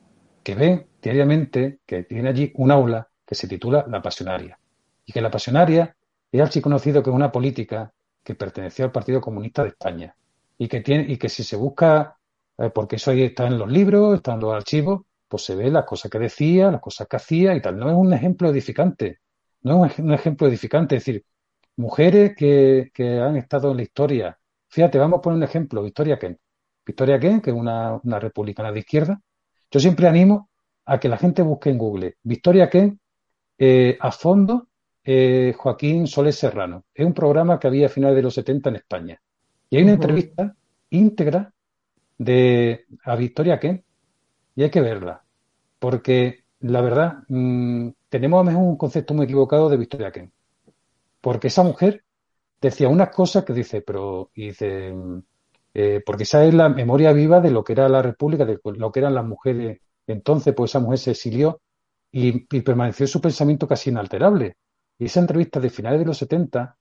que 0.42 0.56
ven 0.56 0.88
diariamente 1.02 1.80
que 1.86 2.04
tiene 2.04 2.30
allí 2.30 2.54
un 2.56 2.72
aula 2.72 3.10
que 3.26 3.36
se 3.36 3.50
titula 3.50 3.84
La 3.90 4.02
Pasionaria. 4.02 4.58
Y 5.06 5.12
que 5.12 5.20
la 5.20 5.30
Pasionaria 5.30 5.98
es 6.32 6.42
así 6.42 6.62
conocido 6.62 7.04
que 7.04 7.10
es 7.10 7.16
una 7.18 7.30
política 7.30 7.92
que 8.24 8.36
perteneció 8.36 8.86
al 8.86 8.94
Partido 8.94 9.20
Comunista 9.20 9.64
de 9.64 9.70
España. 9.72 10.16
Y 10.58 10.70
que, 10.70 10.80
tiene, 10.80 11.12
y 11.12 11.18
que 11.18 11.28
si 11.28 11.44
se 11.44 11.58
busca, 11.58 12.16
eh, 12.58 12.70
porque 12.74 12.96
eso 12.96 13.12
ahí 13.12 13.24
está 13.24 13.48
en 13.48 13.58
los 13.58 13.70
libros, 13.70 14.16
está 14.16 14.36
en 14.36 14.40
los 14.40 14.54
archivos, 14.54 15.02
pues 15.30 15.44
se 15.44 15.56
ve 15.56 15.70
las 15.72 15.86
cosas 15.86 16.12
que 16.12 16.20
decía, 16.20 16.72
las 16.72 16.82
cosas 16.82 17.08
que 17.08 17.16
hacía 17.16 17.56
y 17.56 17.62
tal. 17.62 17.78
No 17.78 17.90
es 17.90 17.96
un 17.96 18.14
ejemplo 18.14 18.50
edificante. 18.50 19.20
No 19.62 19.86
es 19.86 20.00
un 20.00 20.14
ejemplo 20.14 20.48
edificante. 20.48 20.98
Es 20.98 21.06
decir, 21.06 21.26
mujeres 21.78 22.36
que, 22.36 22.92
que 22.94 23.20
han 23.20 23.38
estado 23.38 23.72
en 23.72 23.78
la 23.78 23.84
historia. 23.84 24.40
Fíjate, 24.68 24.98
vamos 24.98 25.20
a 25.20 25.22
poner 25.22 25.38
un 25.38 25.44
ejemplo. 25.44 25.84
Victoria 25.84 26.20
Kent. 26.20 26.40
Victoria 26.86 27.20
Kent, 27.20 27.44
que 27.44 27.52
es 27.52 27.56
una, 27.56 28.00
una 28.04 28.20
republicana 28.20 28.72
de 28.72 28.80
izquierda. 28.80 29.22
Yo 29.72 29.80
siempre 29.80 30.08
animo 30.08 30.50
a 30.86 31.00
que 31.00 31.08
la 31.08 31.18
gente 31.18 31.44
busque 31.44 31.70
en 31.70 31.78
Google 31.78 32.18
Victoria 32.24 32.68
Kent 32.70 33.00
eh, 33.60 33.98
a 34.00 34.12
fondo 34.12 34.68
eh, 35.04 35.54
Joaquín 35.56 36.08
Soles 36.08 36.38
Serrano. 36.38 36.86
Es 36.94 37.06
un 37.06 37.14
programa 37.14 37.60
que 37.60 37.68
había 37.68 37.86
a 37.86 37.90
finales 37.90 38.16
de 38.16 38.24
los 38.24 38.34
70 38.34 38.70
en 38.70 38.76
España. 38.76 39.22
Y 39.70 39.78
hay 39.78 39.84
una 39.84 39.94
entrevista 39.94 40.56
íntegra 40.90 41.54
de 42.18 42.86
a 43.04 43.16
Victoria 43.16 43.60
Kent 43.60 43.84
y 44.60 44.64
hay 44.64 44.70
que 44.72 44.82
verla. 44.82 45.24
Porque 45.80 46.44
la 46.60 46.82
verdad, 46.82 47.20
mm, 47.30 47.92
tenemos 48.10 48.42
a 48.42 48.44
lo 48.44 48.52
mejor 48.52 48.64
un 48.68 48.78
concepto 48.78 49.14
muy 49.14 49.24
equivocado 49.24 49.70
de 49.70 49.78
Victoria 49.78 50.12
Kent. 50.12 50.34
Porque 51.22 51.48
esa 51.48 51.64
mujer 51.64 52.04
decía 52.60 52.90
unas 52.90 53.10
cosas 53.10 53.46
que 53.46 53.54
dice, 53.54 53.82
pero 53.82 54.32
dice, 54.36 54.94
eh, 55.74 56.04
porque 56.06 56.24
esa 56.24 56.44
es 56.44 56.54
la 56.54 56.68
memoria 56.68 57.14
viva 57.14 57.40
de 57.40 57.52
lo 57.52 57.64
que 57.64 57.72
era 57.72 57.88
la 57.88 58.02
República, 58.02 58.44
de 58.44 58.60
lo 58.64 58.92
que 58.92 59.00
eran 59.00 59.16
las 59.16 59.26
mujeres. 59.26 59.80
Entonces, 60.08 60.54
pues 60.54 60.72
esa 60.72 60.82
mujer 60.82 61.00
se 61.00 61.12
exilió 61.12 61.62
y, 62.12 62.46
y 62.54 62.62
permaneció 62.62 63.08
su 63.08 63.22
pensamiento 63.22 63.66
casi 63.66 63.92
inalterable. 63.92 64.58
Y 64.98 65.06
esa 65.06 65.22
entrevista 65.22 65.62
de 65.62 65.70
finales 65.70 66.02
de 66.02 66.06
los 66.06 66.18
70 66.18 66.76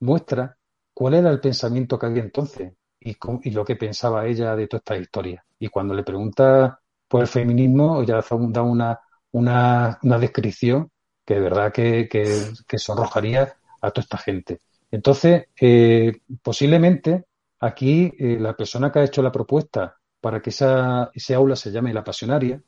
muestra 0.00 0.56
cuál 0.94 1.14
era 1.14 1.30
el 1.30 1.40
pensamiento 1.40 1.98
que 1.98 2.06
había 2.06 2.22
entonces 2.22 2.74
y, 3.00 3.16
y 3.42 3.50
lo 3.50 3.64
que 3.64 3.74
pensaba 3.74 4.24
ella 4.26 4.54
de 4.54 4.68
toda 4.68 4.78
esta 4.78 4.96
historia. 4.96 5.44
Y 5.58 5.66
cuando 5.68 5.94
le 5.94 6.04
pregunta 6.04 6.80
por 7.08 7.22
el 7.22 7.28
feminismo, 7.28 8.02
ella 8.02 8.20
da 8.30 8.62
una, 8.62 9.00
una, 9.32 9.98
una 10.02 10.18
descripción 10.18 10.90
que 11.24 11.34
de 11.34 11.40
verdad 11.40 11.72
que, 11.72 12.08
que, 12.08 12.78
sonrojaría 12.78 13.56
a 13.80 13.90
toda 13.90 14.02
esta 14.02 14.18
gente. 14.18 14.60
Entonces, 14.90 15.46
eh, 15.60 16.12
posiblemente 16.42 17.24
aquí 17.60 18.12
eh, 18.18 18.38
la 18.38 18.54
persona 18.54 18.92
que 18.92 18.98
ha 18.98 19.04
hecho 19.04 19.22
la 19.22 19.32
propuesta 19.32 19.96
para 20.20 20.40
que 20.40 20.50
esa, 20.50 21.10
ese 21.14 21.34
aula 21.34 21.56
se 21.56 21.70
llame 21.70 21.94
la 21.94 22.04
pasionaria, 22.04 22.62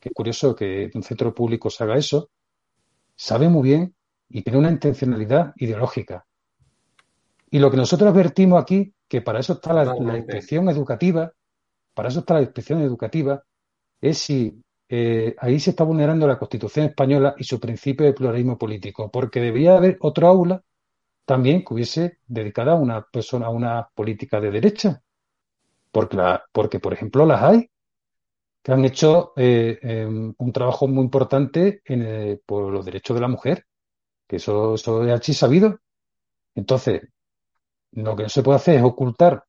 que 0.00 0.08
es 0.08 0.14
curioso 0.14 0.54
que 0.54 0.90
un 0.94 1.02
centro 1.02 1.34
público 1.34 1.70
se 1.70 1.84
haga 1.84 1.96
eso, 1.96 2.30
sabe 3.16 3.48
muy 3.48 3.62
bien 3.62 3.94
y 4.28 4.42
tiene 4.42 4.58
una 4.58 4.70
intencionalidad 4.70 5.52
ideológica. 5.56 6.24
Y 7.50 7.58
lo 7.58 7.70
que 7.70 7.76
nosotros 7.76 8.10
advertimos 8.10 8.60
aquí, 8.60 8.94
que 9.08 9.22
para 9.22 9.40
eso 9.40 9.54
está 9.54 9.72
la, 9.72 10.18
inspección 10.18 10.68
educativa, 10.68 11.32
para 11.94 12.10
eso 12.10 12.20
está 12.20 12.34
la 12.34 12.42
inspección 12.42 12.82
educativa, 12.82 13.42
es 14.00 14.18
si 14.18 14.62
eh, 14.88 15.34
ahí 15.38 15.60
se 15.60 15.70
está 15.70 15.84
vulnerando 15.84 16.26
la 16.26 16.38
Constitución 16.38 16.86
española 16.86 17.34
y 17.38 17.44
su 17.44 17.60
principio 17.60 18.06
de 18.06 18.12
pluralismo 18.12 18.58
político, 18.58 19.10
porque 19.10 19.40
debería 19.40 19.76
haber 19.76 19.98
otro 20.00 20.28
aula 20.28 20.62
también 21.24 21.64
que 21.64 21.74
hubiese 21.74 22.18
dedicada 22.26 22.72
a 22.72 22.76
una 22.76 23.02
persona, 23.02 23.46
a 23.46 23.50
una 23.50 23.88
política 23.94 24.40
de 24.40 24.50
derecha, 24.50 25.02
porque, 25.92 26.16
la, 26.16 26.44
porque 26.52 26.80
por 26.80 26.92
ejemplo 26.94 27.26
las 27.26 27.42
hay 27.42 27.70
que 28.62 28.72
han 28.72 28.84
hecho 28.84 29.32
eh, 29.36 29.78
em, 29.82 30.34
un 30.36 30.52
trabajo 30.52 30.88
muy 30.88 31.04
importante 31.04 31.82
en, 31.84 32.40
por 32.46 32.72
los 32.72 32.84
derechos 32.84 33.14
de 33.14 33.20
la 33.20 33.28
mujer 33.28 33.64
que 34.28 34.36
eso, 34.36 34.74
eso 34.74 35.04
es 35.04 35.12
así 35.12 35.34
sabido. 35.34 35.80
Entonces, 36.54 37.02
lo 37.92 38.16
que 38.16 38.24
no 38.24 38.28
se 38.28 38.42
puede 38.42 38.56
hacer 38.56 38.76
es 38.76 38.82
ocultar 38.84 39.44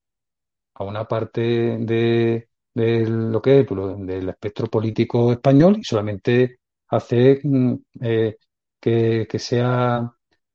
a 0.75 0.83
una 0.85 1.07
parte 1.07 1.41
de, 1.41 2.48
lo 2.73 3.41
que 3.41 3.61
es 3.61 3.67
pues, 3.67 3.97
del 3.99 4.29
espectro 4.29 4.67
político 4.67 5.31
español 5.31 5.77
y 5.79 5.83
solamente 5.83 6.59
hacer 6.87 7.41
mm, 7.43 7.75
eh, 8.01 8.37
que, 8.79 9.27
que, 9.29 9.39
sea 9.39 10.11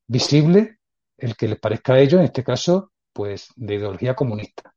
visible 0.06 0.78
el 1.16 1.36
que 1.36 1.48
les 1.48 1.58
parezca 1.58 1.94
a 1.94 2.00
ellos, 2.00 2.20
en 2.20 2.26
este 2.26 2.44
caso, 2.44 2.92
pues 3.12 3.48
de 3.56 3.74
ideología 3.76 4.14
comunista. 4.14 4.74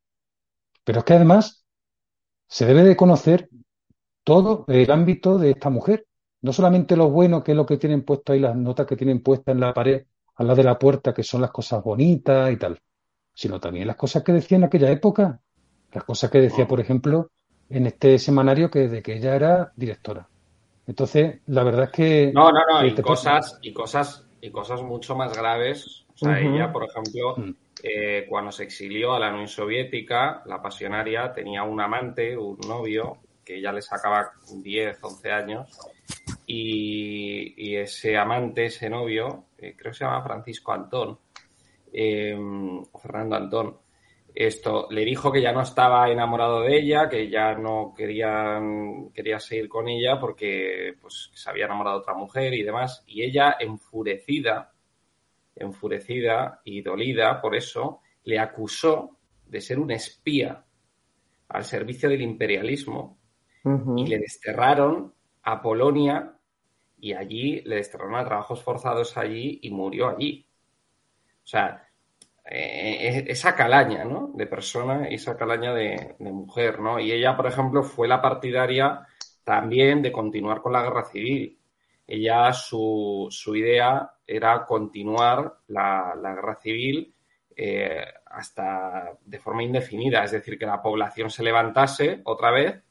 Pero 0.84 1.00
es 1.00 1.04
que 1.04 1.14
además 1.14 1.64
se 2.46 2.66
debe 2.66 2.84
de 2.84 2.96
conocer 2.96 3.48
todo 4.24 4.64
el 4.68 4.90
ámbito 4.90 5.38
de 5.38 5.50
esta 5.50 5.70
mujer 5.70 6.08
no 6.40 6.52
solamente 6.52 6.96
lo 6.96 7.10
bueno, 7.10 7.42
que 7.42 7.52
es 7.52 7.56
lo 7.56 7.66
que 7.66 7.78
tienen 7.78 8.04
puesto 8.04 8.32
ahí, 8.32 8.40
las 8.40 8.56
notas 8.56 8.86
que 8.86 8.96
tienen 8.96 9.22
puestas 9.22 9.54
en 9.54 9.60
la 9.60 9.74
pared, 9.74 10.06
al 10.36 10.46
lado 10.46 10.56
de 10.56 10.64
la 10.64 10.78
puerta, 10.78 11.12
que 11.12 11.22
son 11.22 11.40
las 11.40 11.50
cosas 11.50 11.82
bonitas 11.82 12.52
y 12.52 12.56
tal, 12.56 12.78
sino 13.34 13.58
también 13.58 13.86
las 13.86 13.96
cosas 13.96 14.22
que 14.22 14.32
decía 14.32 14.56
en 14.56 14.64
aquella 14.64 14.90
época, 14.90 15.40
las 15.92 16.04
cosas 16.04 16.30
que 16.30 16.40
decía, 16.40 16.66
por 16.66 16.80
ejemplo, 16.80 17.30
en 17.70 17.86
este 17.86 18.18
semanario 18.18 18.70
que 18.70 18.88
de 18.88 19.02
que 19.02 19.16
ella 19.16 19.34
era 19.34 19.72
directora. 19.76 20.28
Entonces, 20.86 21.40
la 21.46 21.64
verdad 21.64 21.84
es 21.84 21.90
que... 21.90 22.32
No, 22.32 22.50
no, 22.50 22.60
no, 22.70 22.86
y 22.86 22.94
cosas, 22.94 23.58
y 23.60 23.72
cosas, 23.72 24.26
y 24.40 24.50
cosas 24.50 24.82
mucho 24.82 25.14
más 25.14 25.36
graves. 25.36 26.06
O 26.14 26.18
sea, 26.18 26.40
ella, 26.40 26.72
por 26.72 26.84
ejemplo, 26.84 27.36
mm. 27.36 27.50
eh, 27.82 28.26
cuando 28.28 28.50
se 28.50 28.64
exilió 28.64 29.12
a 29.12 29.20
la 29.20 29.30
Unión 29.30 29.48
Soviética, 29.48 30.42
la 30.46 30.62
pasionaria 30.62 31.32
tenía 31.32 31.62
un 31.62 31.80
amante, 31.80 32.36
un 32.36 32.58
novio, 32.66 33.18
que 33.44 33.60
ya 33.60 33.72
le 33.72 33.82
sacaba 33.82 34.30
10, 34.50 34.98
11 35.02 35.30
años, 35.30 35.78
y, 36.46 37.76
ese 37.76 38.16
amante, 38.16 38.66
ese 38.66 38.88
novio, 38.88 39.44
eh, 39.58 39.74
creo 39.76 39.92
que 39.92 39.98
se 39.98 40.04
llama 40.04 40.22
Francisco 40.22 40.72
Antón, 40.72 41.18
eh, 41.92 42.36
Fernando 43.00 43.36
Antón, 43.36 43.76
esto 44.40 44.86
le 44.90 45.04
dijo 45.04 45.32
que 45.32 45.42
ya 45.42 45.50
no 45.52 45.62
estaba 45.62 46.08
enamorado 46.08 46.60
de 46.60 46.78
ella, 46.78 47.08
que 47.08 47.28
ya 47.28 47.54
no 47.54 47.92
quería, 47.92 48.60
quería 49.12 49.40
seguir 49.40 49.68
con 49.68 49.88
ella 49.88 50.20
porque 50.20 50.94
pues, 51.00 51.32
se 51.34 51.50
había 51.50 51.64
enamorado 51.64 51.96
de 51.96 52.02
otra 52.02 52.14
mujer 52.14 52.54
y 52.54 52.62
demás. 52.62 53.02
Y 53.08 53.24
ella, 53.24 53.56
enfurecida, 53.58 54.72
enfurecida 55.56 56.60
y 56.62 56.82
dolida 56.82 57.40
por 57.40 57.56
eso, 57.56 58.00
le 58.22 58.38
acusó 58.38 59.18
de 59.44 59.60
ser 59.60 59.80
un 59.80 59.90
espía 59.90 60.64
al 61.48 61.64
servicio 61.64 62.08
del 62.08 62.22
imperialismo 62.22 63.18
y 63.96 64.06
le 64.06 64.18
desterraron 64.18 65.14
a 65.42 65.60
Polonia 65.60 66.38
y 67.00 67.12
allí 67.12 67.60
le 67.62 67.74
desterraron 67.74 68.14
a 68.14 68.24
trabajos 68.24 68.62
forzados 68.62 69.16
allí 69.16 69.58
y 69.62 69.70
murió 69.70 70.10
allí. 70.10 70.46
O 71.42 71.46
sea, 71.46 71.87
eh, 72.50 73.24
esa 73.28 73.54
calaña, 73.54 74.04
¿no? 74.04 74.30
De 74.34 74.46
persona 74.46 75.10
y 75.10 75.14
esa 75.16 75.36
calaña 75.36 75.74
de, 75.74 76.16
mujer, 76.18 76.80
¿no? 76.80 76.98
Y 76.98 77.12
ella, 77.12 77.36
por 77.36 77.46
ejemplo, 77.46 77.82
fue 77.82 78.08
la 78.08 78.22
partidaria 78.22 79.06
también 79.44 80.00
de 80.00 80.10
continuar 80.10 80.62
con 80.62 80.72
la 80.72 80.82
guerra 80.82 81.04
civil. 81.04 81.58
Ella, 82.06 82.50
su, 82.54 83.28
su 83.30 83.54
idea 83.54 84.12
era 84.26 84.64
continuar 84.64 85.58
la, 85.66 86.14
guerra 86.22 86.56
civil 86.56 87.14
eh, 87.54 88.02
hasta 88.24 89.12
de 89.22 89.38
forma 89.38 89.62
indefinida, 89.62 90.24
es 90.24 90.30
decir, 90.30 90.58
que 90.58 90.64
la 90.64 90.80
población 90.80 91.28
se 91.28 91.42
levantase 91.42 92.22
otra 92.24 92.50
vez 92.50 92.82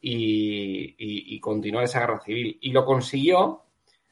y, 0.00 1.40
continuar 1.40 1.84
esa 1.84 2.00
guerra 2.00 2.20
civil. 2.20 2.56
Y 2.60 2.70
lo 2.70 2.84
consiguió 2.84 3.64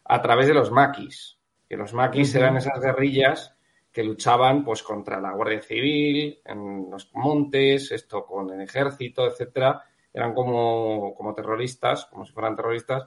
a 0.05 0.21
través 0.21 0.49
de 0.49 0.55
los 0.55 0.73
maquis, 0.73 1.39
que 1.69 1.77
los 1.77 1.95
maquis 1.95 2.35
eran 2.35 2.57
esas 2.57 2.81
guerrillas 2.81 3.55
que 3.93 4.05
luchaban 4.05 4.65
pues 4.65 4.83
contra 4.83 5.21
la 5.21 5.33
Guardia 5.33 5.63
Civil, 5.63 6.41
en 6.45 6.91
los 6.91 7.11
montes, 7.15 7.91
esto 7.93 8.25
con 8.25 8.51
el 8.51 8.61
ejército, 8.61 9.27
etcétera, 9.27 9.83
eran 10.13 10.35
como, 10.35 11.15
como 11.15 11.35
terroristas, 11.35 12.07
como 12.07 12.25
si 12.25 12.33
fueran 12.33 12.57
terroristas, 12.57 13.05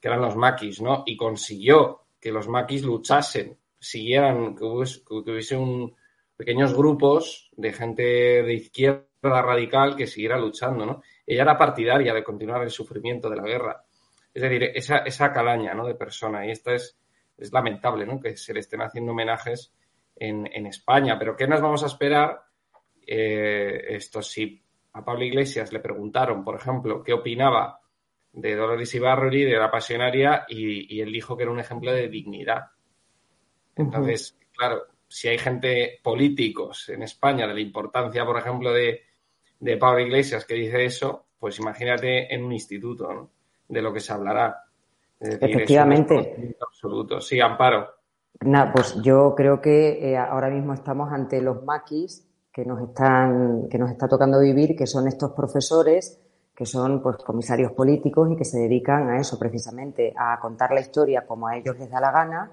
que 0.00 0.08
eran 0.08 0.20
los 0.20 0.36
maquis, 0.36 0.80
¿no? 0.80 1.02
Y 1.06 1.16
consiguió 1.16 2.02
que 2.20 2.32
los 2.32 2.48
maquis 2.48 2.82
luchasen, 2.82 3.58
siguieran, 3.78 4.54
que 4.54 4.64
hubiese, 4.64 5.02
que 5.04 5.30
hubiese 5.30 5.56
un, 5.56 5.94
pequeños 6.36 6.74
grupos 6.74 7.50
de 7.56 7.72
gente 7.72 8.02
de 8.02 8.54
izquierda 8.54 9.42
radical 9.42 9.96
que 9.96 10.06
siguiera 10.06 10.38
luchando, 10.38 10.84
¿no? 10.86 11.02
ella 11.26 11.42
era 11.42 11.58
partidaria 11.58 12.12
de 12.12 12.24
continuar 12.24 12.62
el 12.62 12.70
sufrimiento 12.70 13.30
de 13.30 13.36
la 13.36 13.44
guerra. 13.44 13.84
Es 14.34 14.42
decir, 14.42 14.64
esa, 14.74 14.98
esa 14.98 15.32
calaña 15.32 15.74
¿no? 15.74 15.86
de 15.86 15.94
persona. 15.94 16.46
Y 16.46 16.50
esta 16.50 16.74
es, 16.74 16.98
es 17.36 17.52
lamentable 17.52 18.06
¿no? 18.06 18.18
que 18.18 18.36
se 18.36 18.54
le 18.54 18.60
estén 18.60 18.82
haciendo 18.82 19.12
homenajes 19.12 19.72
en, 20.16 20.66
España. 20.66 21.18
Pero 21.18 21.36
¿qué 21.36 21.46
nos 21.46 21.60
vamos 21.60 21.82
a 21.82 21.86
esperar? 21.86 22.42
Eh, 23.06 23.84
esto 23.88 24.22
si 24.22 24.62
a 24.92 25.04
Pablo 25.04 25.24
Iglesias 25.24 25.72
le 25.72 25.80
preguntaron, 25.80 26.44
por 26.44 26.56
ejemplo, 26.56 27.02
qué 27.02 27.12
opinaba 27.12 27.80
de 28.32 28.54
Dolores 28.54 28.94
Ibarruri, 28.94 29.44
de 29.44 29.58
la 29.58 29.70
pasionaria, 29.70 30.46
y, 30.48 31.00
él 31.00 31.12
dijo 31.12 31.36
que 31.36 31.42
era 31.42 31.52
un 31.52 31.60
ejemplo 31.60 31.92
de 31.92 32.08
dignidad. 32.08 32.66
Entonces, 33.76 34.38
claro, 34.56 34.82
si 35.06 35.28
hay 35.28 35.38
gente, 35.38 36.00
políticos 36.02 36.88
en 36.88 37.02
España, 37.02 37.46
de 37.46 37.54
la 37.54 37.60
importancia, 37.60 38.24
por 38.24 38.38
ejemplo, 38.38 38.72
de, 38.72 39.02
de 39.60 39.76
Pablo 39.76 40.00
Iglesias 40.00 40.44
que 40.44 40.54
dice 40.54 40.84
eso, 40.84 41.26
pues 41.38 41.58
imagínate 41.58 42.32
en 42.32 42.44
un 42.44 42.52
instituto, 42.52 43.12
¿no? 43.12 43.30
De 43.68 43.82
lo 43.82 43.92
que 43.92 44.00
se 44.00 44.12
hablará. 44.12 44.64
Efectivamente. 45.20 46.56
absoluto. 46.60 47.20
Sí, 47.20 47.40
Amparo. 47.40 48.01
Pues 48.72 48.96
yo 49.02 49.34
creo 49.34 49.60
que 49.60 50.12
eh, 50.12 50.16
ahora 50.16 50.50
mismo 50.50 50.74
estamos 50.74 51.12
ante 51.12 51.40
los 51.40 51.64
maquis 51.64 52.26
que 52.52 52.64
nos 52.64 52.80
están, 52.82 53.68
que 53.70 53.78
nos 53.78 53.90
está 53.90 54.08
tocando 54.08 54.40
vivir, 54.40 54.76
que 54.76 54.86
son 54.86 55.08
estos 55.08 55.32
profesores, 55.32 56.20
que 56.54 56.66
son 56.66 57.02
pues 57.02 57.16
comisarios 57.18 57.72
políticos 57.72 58.30
y 58.30 58.36
que 58.36 58.44
se 58.44 58.58
dedican 58.58 59.08
a 59.10 59.18
eso 59.18 59.38
precisamente, 59.38 60.12
a 60.16 60.38
contar 60.40 60.72
la 60.72 60.80
historia 60.80 61.26
como 61.26 61.48
a 61.48 61.56
ellos 61.56 61.78
les 61.78 61.90
da 61.90 62.00
la 62.00 62.12
gana, 62.12 62.52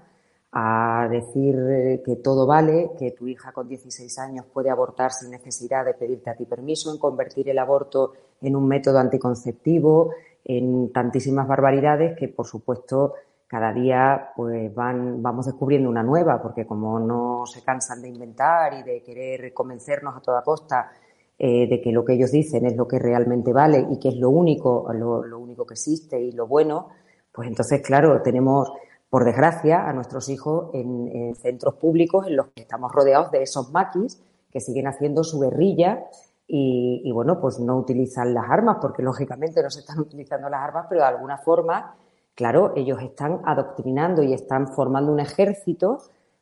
a 0.51 1.07
decir 1.11 1.55
eh, 1.55 2.01
que 2.03 2.15
todo 2.15 2.47
vale, 2.47 2.91
que 2.97 3.11
tu 3.11 3.27
hija 3.27 3.51
con 3.51 3.67
16 3.67 4.17
años 4.19 4.45
puede 4.51 4.69
abortar 4.69 5.11
sin 5.11 5.29
necesidad 5.29 5.85
de 5.85 5.93
pedirte 5.93 6.29
a 6.29 6.35
ti 6.35 6.45
permiso, 6.45 6.91
en 6.91 6.97
convertir 6.97 7.49
el 7.49 7.59
aborto 7.59 8.13
en 8.41 8.55
un 8.55 8.67
método 8.67 8.99
anticonceptivo, 8.99 10.11
en 10.43 10.91
tantísimas 10.91 11.47
barbaridades 11.47 12.17
que, 12.17 12.29
por 12.29 12.47
supuesto, 12.47 13.13
cada 13.49 13.73
día 13.73 14.31
pues 14.35 14.73
van, 14.73 15.21
vamos 15.21 15.47
descubriendo 15.47 15.89
una 15.89 16.03
nueva, 16.03 16.41
porque 16.41 16.65
como 16.65 16.99
no 16.99 17.45
se 17.45 17.63
cansan 17.63 18.01
de 18.01 18.07
inventar 18.07 18.73
y 18.75 18.83
de 18.83 19.03
querer 19.03 19.53
convencernos 19.53 20.15
a 20.15 20.21
toda 20.21 20.43
costa 20.43 20.91
eh, 21.37 21.67
de 21.67 21.81
que 21.81 21.91
lo 21.91 22.05
que 22.05 22.13
ellos 22.13 22.31
dicen 22.31 22.65
es 22.65 22.77
lo 22.77 22.87
que 22.87 22.99
realmente 22.99 23.51
vale 23.51 23.87
y 23.89 23.99
que 23.99 24.09
es 24.09 24.15
lo 24.17 24.29
único, 24.29 24.87
lo, 24.93 25.39
único 25.39 25.65
que 25.65 25.73
existe 25.73 26.21
y 26.21 26.31
lo 26.31 26.47
bueno, 26.47 26.89
pues 27.31 27.47
entonces, 27.47 27.81
claro, 27.81 28.21
tenemos, 28.21 28.71
por 29.09 29.25
desgracia, 29.25 29.89
a 29.89 29.93
nuestros 29.93 30.29
hijos 30.29 30.69
en, 30.73 31.07
en 31.07 31.35
centros 31.35 31.75
públicos 31.75 32.27
en 32.27 32.35
los 32.35 32.47
que 32.47 32.61
estamos 32.61 32.91
rodeados 32.91 33.31
de 33.31 33.41
esos 33.41 33.71
maquis 33.71 34.21
que 34.51 34.59
siguen 34.59 34.87
haciendo 34.87 35.23
su 35.23 35.39
guerrilla 35.39 36.05
y, 36.51 37.11
bueno, 37.11 37.39
pues 37.39 37.59
no 37.59 37.77
utilizan 37.77 38.33
las 38.33 38.49
armas, 38.49 38.77
porque 38.81 39.03
lógicamente 39.03 39.61
no 39.61 39.69
se 39.69 39.81
están 39.81 39.99
utilizando 39.99 40.49
las 40.49 40.61
armas, 40.61 40.87
pero 40.89 41.01
de 41.01 41.07
alguna 41.07 41.37
forma, 41.37 41.95
claro, 42.39 42.71
ellos 42.73 43.01
están 43.01 43.41
adoctrinando 43.43 44.23
y 44.23 44.31
están 44.31 44.69
formando 44.69 45.11
un 45.11 45.19
ejército, 45.19 45.97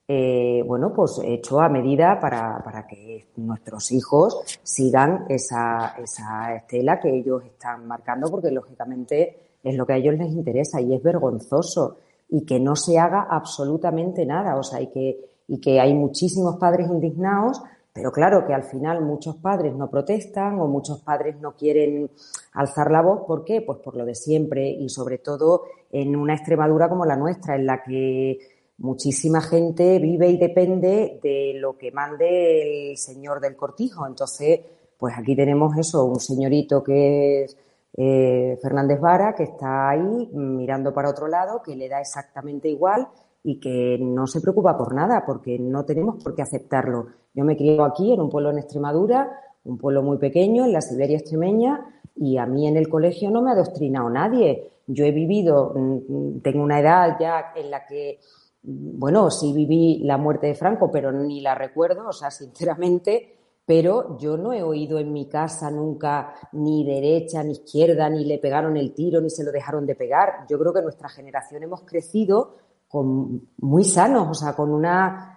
eh, 0.07 0.61
bueno, 0.63 0.93
pues 0.93 1.19
hecho 1.25 1.59
a 1.59 1.69
medida 1.69 2.19
para, 2.19 2.61
para 2.63 2.85
que 2.85 3.29
nuestros 3.37 3.91
hijos 3.91 4.59
sigan 4.61 5.25
esa, 5.27 5.95
esa 5.97 6.53
estela 6.53 6.99
que 6.99 7.09
ellos 7.09 7.43
están 7.43 7.87
marcando, 7.87 8.29
porque 8.29 8.51
lógicamente 8.51 9.55
es 9.63 9.75
lo 9.75 9.87
que 9.87 9.93
a 9.93 9.97
ellos 9.97 10.13
les 10.19 10.31
interesa 10.33 10.79
y 10.79 10.93
es 10.93 11.01
vergonzoso 11.01 11.97
y 12.29 12.45
que 12.45 12.59
no 12.59 12.75
se 12.75 12.99
haga 12.99 13.25
absolutamente 13.27 14.23
nada, 14.23 14.55
o 14.55 14.61
sea, 14.61 14.79
y 14.79 14.91
que, 14.91 15.19
y 15.47 15.59
que 15.59 15.79
hay 15.79 15.95
muchísimos 15.95 16.57
padres 16.57 16.87
indignados 16.91 17.59
pero 17.97 18.11
claro 18.11 18.45
que 18.45 18.53
al 18.53 18.61
final 18.61 19.01
muchos 19.01 19.37
padres 19.37 19.73
no 19.73 19.89
protestan 19.89 20.59
o 20.59 20.67
muchos 20.67 21.01
padres 21.01 21.35
no 21.41 21.55
quieren 21.55 22.11
alzar 22.53 22.91
la 22.91 23.01
voz. 23.01 23.21
¿Por 23.25 23.43
qué? 23.43 23.61
Pues 23.61 23.79
por 23.79 23.97
lo 23.97 24.05
de 24.05 24.13
siempre 24.13 24.69
y 24.69 24.87
sobre 24.87 25.17
todo 25.17 25.63
en 25.89 26.15
una 26.15 26.35
Extremadura 26.35 26.89
como 26.89 27.05
la 27.05 27.15
nuestra, 27.15 27.55
en 27.55 27.65
la 27.65 27.81
que 27.81 28.37
muchísima 28.77 29.41
gente 29.41 29.97
vive 29.97 30.29
y 30.29 30.37
depende 30.37 31.19
de 31.23 31.53
lo 31.55 31.75
que 31.75 31.91
mande 31.91 32.91
el 32.91 32.97
señor 32.97 33.41
del 33.41 33.55
cortijo. 33.55 34.05
Entonces, 34.05 34.59
pues 34.95 35.15
aquí 35.17 35.35
tenemos 35.35 35.75
eso, 35.75 36.05
un 36.05 36.19
señorito 36.19 36.83
que 36.83 37.45
es 37.45 37.57
eh, 37.97 38.59
Fernández 38.61 38.99
Vara, 39.01 39.33
que 39.33 39.45
está 39.45 39.89
ahí 39.89 40.29
mirando 40.33 40.93
para 40.93 41.09
otro 41.09 41.27
lado, 41.27 41.63
que 41.63 41.75
le 41.75 41.89
da 41.89 41.99
exactamente 41.99 42.69
igual 42.69 43.07
y 43.41 43.59
que 43.59 43.97
no 43.99 44.27
se 44.27 44.39
preocupa 44.39 44.77
por 44.77 44.93
nada, 44.93 45.23
porque 45.25 45.57
no 45.57 45.83
tenemos 45.83 46.21
por 46.23 46.35
qué 46.35 46.43
aceptarlo. 46.43 47.07
Yo 47.37 47.45
me 47.45 47.55
crié 47.55 47.79
aquí, 47.83 48.11
en 48.11 48.19
un 48.19 48.31
pueblo 48.31 48.49
en 48.49 48.57
Extremadura, 48.57 49.29
un 49.63 49.77
pueblo 49.77 50.01
muy 50.01 50.17
pequeño, 50.17 50.65
en 50.65 50.73
la 50.73 50.81
Siberia 50.81 51.19
extremeña, 51.19 51.85
y 52.15 52.37
a 52.37 52.47
mí 52.47 52.67
en 52.67 52.77
el 52.77 52.89
colegio 52.89 53.29
no 53.29 53.43
me 53.43 53.51
ha 53.51 53.53
adoctrinado 53.53 54.09
nadie. 54.09 54.71
Yo 54.87 55.05
he 55.05 55.11
vivido, 55.11 55.71
mm, 55.75 56.39
tengo 56.41 56.63
una 56.63 56.79
edad 56.79 57.15
ya 57.19 57.53
en 57.55 57.69
la 57.69 57.85
que, 57.85 58.19
mm, 58.63 58.97
bueno, 58.97 59.29
sí 59.29 59.53
viví 59.53 59.99
la 60.03 60.17
muerte 60.17 60.47
de 60.47 60.55
Franco, 60.55 60.89
pero 60.89 61.11
ni 61.11 61.39
la 61.41 61.53
recuerdo, 61.53 62.07
o 62.07 62.11
sea, 62.11 62.31
sinceramente, 62.31 63.35
pero 63.63 64.17
yo 64.17 64.35
no 64.35 64.51
he 64.51 64.63
oído 64.63 64.97
en 64.97 65.13
mi 65.13 65.27
casa 65.27 65.69
nunca 65.69 66.33
ni 66.53 66.83
derecha 66.83 67.43
ni 67.43 67.51
izquierda, 67.51 68.09
ni 68.09 68.25
le 68.25 68.39
pegaron 68.39 68.77
el 68.77 68.95
tiro, 68.95 69.21
ni 69.21 69.29
se 69.29 69.43
lo 69.43 69.51
dejaron 69.51 69.85
de 69.85 69.93
pegar. 69.93 70.47
Yo 70.49 70.57
creo 70.57 70.73
que 70.73 70.81
nuestra 70.81 71.07
generación 71.07 71.61
hemos 71.61 71.83
crecido 71.83 72.55
con, 72.87 73.47
muy 73.59 73.83
sanos, 73.83 74.27
o 74.31 74.33
sea, 74.33 74.55
con 74.55 74.71
una 74.71 75.36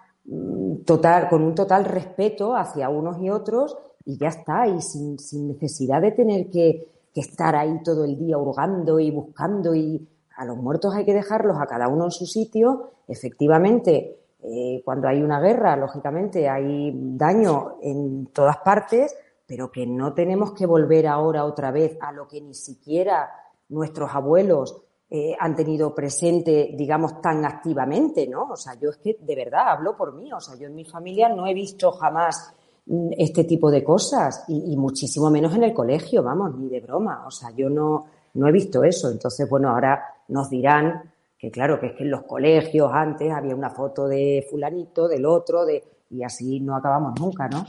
total, 0.85 1.29
con 1.29 1.43
un 1.43 1.55
total 1.55 1.85
respeto 1.85 2.55
hacia 2.55 2.89
unos 2.89 3.21
y 3.21 3.29
otros 3.29 3.77
y 4.05 4.17
ya 4.17 4.29
está, 4.29 4.67
y 4.67 4.81
sin, 4.81 5.19
sin 5.19 5.47
necesidad 5.47 6.01
de 6.01 6.11
tener 6.11 6.49
que, 6.49 6.87
estar 7.13 7.57
ahí 7.57 7.83
todo 7.83 8.05
el 8.05 8.17
día 8.17 8.37
hurgando 8.37 8.97
y 8.97 9.11
buscando 9.11 9.75
y 9.75 10.07
a 10.37 10.45
los 10.45 10.55
muertos 10.55 10.95
hay 10.95 11.03
que 11.03 11.13
dejarlos 11.13 11.57
a 11.59 11.65
cada 11.65 11.89
uno 11.89 12.05
en 12.05 12.11
su 12.11 12.25
sitio. 12.25 12.91
Efectivamente, 13.05 14.17
eh, 14.41 14.81
cuando 14.85 15.09
hay 15.09 15.21
una 15.21 15.41
guerra, 15.41 15.75
lógicamente 15.75 16.47
hay 16.47 16.93
daño 16.95 17.75
en 17.81 18.27
todas 18.27 18.59
partes, 18.59 19.13
pero 19.45 19.69
que 19.69 19.85
no 19.85 20.13
tenemos 20.13 20.53
que 20.53 20.65
volver 20.65 21.05
ahora 21.05 21.43
otra 21.43 21.69
vez 21.69 21.97
a 21.99 22.13
lo 22.13 22.29
que 22.29 22.39
ni 22.39 22.53
siquiera 22.53 23.29
nuestros 23.67 24.15
abuelos 24.15 24.81
eh, 25.13 25.35
han 25.37 25.53
tenido 25.57 25.93
presente, 25.93 26.73
digamos, 26.73 27.21
tan 27.21 27.43
activamente, 27.43 28.25
¿no? 28.27 28.43
O 28.43 28.55
sea, 28.55 28.79
yo 28.79 28.91
es 28.91 28.97
que 28.97 29.17
de 29.19 29.35
verdad 29.35 29.67
hablo 29.67 29.97
por 29.97 30.13
mí, 30.13 30.31
o 30.31 30.39
sea, 30.39 30.55
yo 30.55 30.67
en 30.67 30.75
mi 30.75 30.85
familia 30.85 31.27
no 31.27 31.45
he 31.45 31.53
visto 31.53 31.91
jamás 31.91 32.53
mm, 32.85 33.09
este 33.17 33.43
tipo 33.43 33.69
de 33.69 33.83
cosas 33.83 34.45
y, 34.47 34.77
muchísimo 34.77 35.29
menos 35.29 35.53
en 35.53 35.65
el 35.65 35.73
colegio, 35.73 36.23
vamos, 36.23 36.55
ni 36.55 36.69
de 36.69 36.79
broma, 36.79 37.25
o 37.27 37.31
sea, 37.31 37.51
yo 37.51 37.69
no, 37.69 38.05
no 38.35 38.47
he 38.47 38.53
visto 38.53 38.85
eso. 38.85 39.11
Entonces, 39.11 39.49
bueno, 39.49 39.71
ahora 39.71 40.01
nos 40.29 40.49
dirán 40.49 41.11
que 41.37 41.51
claro, 41.51 41.77
que 41.77 41.87
es 41.87 41.93
que 41.97 42.03
en 42.03 42.11
los 42.11 42.23
colegios 42.23 42.89
antes 42.93 43.33
había 43.33 43.53
una 43.53 43.71
foto 43.71 44.07
de 44.07 44.47
fulanito, 44.49 45.09
del 45.09 45.25
otro, 45.25 45.65
de 45.65 45.83
y 46.09 46.23
así 46.23 46.61
no 46.61 46.73
acabamos 46.73 47.19
nunca, 47.19 47.49
¿no? 47.49 47.65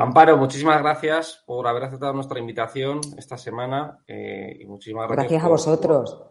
Amparo, 0.00 0.36
muchísimas 0.36 0.80
gracias 0.80 1.42
por 1.44 1.66
haber 1.66 1.82
aceptado 1.82 2.12
nuestra 2.12 2.38
invitación 2.38 3.00
esta 3.16 3.36
semana 3.36 3.98
eh, 4.06 4.56
y 4.60 4.64
muchísimas 4.64 5.08
gracias. 5.08 5.24
Gracias 5.24 5.44
a 5.44 5.48
vosotros. 5.48 6.22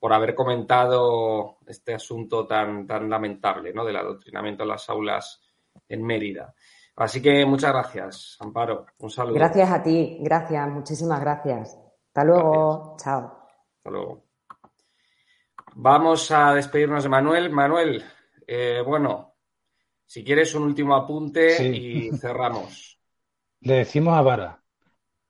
Por, 0.00 0.12
haber 0.12 0.34
comentado 0.34 1.58
este 1.64 1.94
asunto 1.94 2.44
tan, 2.44 2.88
tan 2.88 3.08
lamentable, 3.08 3.72
¿no? 3.72 3.84
Del 3.84 3.98
adoctrinamiento 3.98 4.64
en 4.64 4.68
las 4.68 4.90
aulas 4.90 5.40
en 5.88 6.02
Mérida. 6.02 6.54
Así 6.96 7.22
que 7.22 7.46
muchas 7.46 7.72
gracias, 7.72 8.36
Amparo. 8.40 8.86
Un 8.98 9.10
saludo. 9.10 9.34
Gracias 9.34 9.70
a 9.70 9.80
ti, 9.80 10.18
gracias, 10.20 10.68
muchísimas 10.68 11.20
gracias. 11.20 11.78
Hasta 12.08 12.24
luego, 12.24 12.96
chao. 12.98 13.48
Hasta 13.76 13.90
luego. 13.90 14.24
Vamos 15.76 16.32
a 16.32 16.52
despedirnos 16.52 17.04
de 17.04 17.08
Manuel. 17.10 17.48
Manuel, 17.50 18.04
eh, 18.44 18.82
bueno, 18.84 19.36
si 20.04 20.24
quieres 20.24 20.52
un 20.56 20.64
último 20.64 20.96
apunte 20.96 21.64
y 21.64 22.10
cerramos 22.18 22.90
le 23.64 23.74
decimos 23.76 24.16
a 24.16 24.22
Vara, 24.22 24.62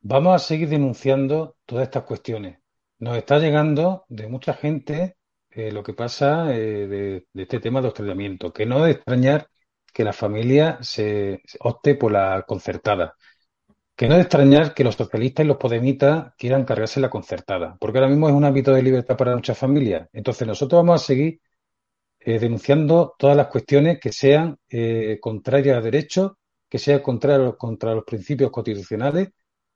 vamos 0.03 0.35
a 0.35 0.39
seguir 0.39 0.69
denunciando 0.69 1.57
todas 1.67 1.85
estas 1.85 2.05
cuestiones. 2.05 2.59
Nos 2.99 3.17
está 3.17 3.39
llegando 3.39 4.05
de 4.09 4.29
mucha 4.29 4.55
gente 4.55 5.17
eh, 5.51 5.73
lo 5.73 5.83
que 5.85 5.95
pasa 5.95 6.55
eh, 6.55 6.87
de, 6.89 7.27
este 7.35 7.61
tema 7.61 7.81
de 7.81 7.89
hostigamiento, 7.89 8.53
que 8.53 8.67
no 8.67 8.87
es 8.87 8.97
extrañar 8.97 9.49
que 9.93 10.05
la 10.05 10.13
familia 10.13 10.79
se, 10.83 11.43
opte 11.61 11.95
por 11.95 12.13
la 12.13 12.45
concertada, 12.47 13.15
que 13.97 14.09
no 14.09 14.17
es 14.17 14.23
extrañar 14.23 14.75
que 14.75 14.85
los 14.85 14.97
socialistas 14.97 15.45
y 15.45 15.49
los 15.49 15.59
podemitas 15.59 16.35
quieran 16.39 16.65
cargarse 16.65 17.01
la 17.01 17.11
concertada, 17.11 17.77
porque 17.81 17.99
ahora 17.99 18.11
mismo 18.11 18.29
es 18.29 18.35
un 18.35 18.45
ámbito 18.45 18.73
de 18.75 18.83
libertad 18.83 19.17
para 19.17 19.37
muchas 19.37 19.59
familias. 19.59 20.09
Entonces 20.13 20.47
nosotros 20.49 20.81
vamos 20.81 21.03
a 21.03 21.07
seguir 21.07 21.41
eh, 22.21 22.39
denunciando 22.41 23.15
todas 23.19 23.37
las 23.37 23.49
cuestiones 23.49 24.01
que 24.01 24.13
sean 24.13 24.59
contrarias 25.21 25.79
a 25.79 25.81
derechos 25.81 26.33
que 26.75 26.81
sea 26.81 27.01
contrario 27.01 27.57
contra 27.57 27.95
los 27.95 28.03
principios 28.03 28.51
constitucionales, 28.51 29.29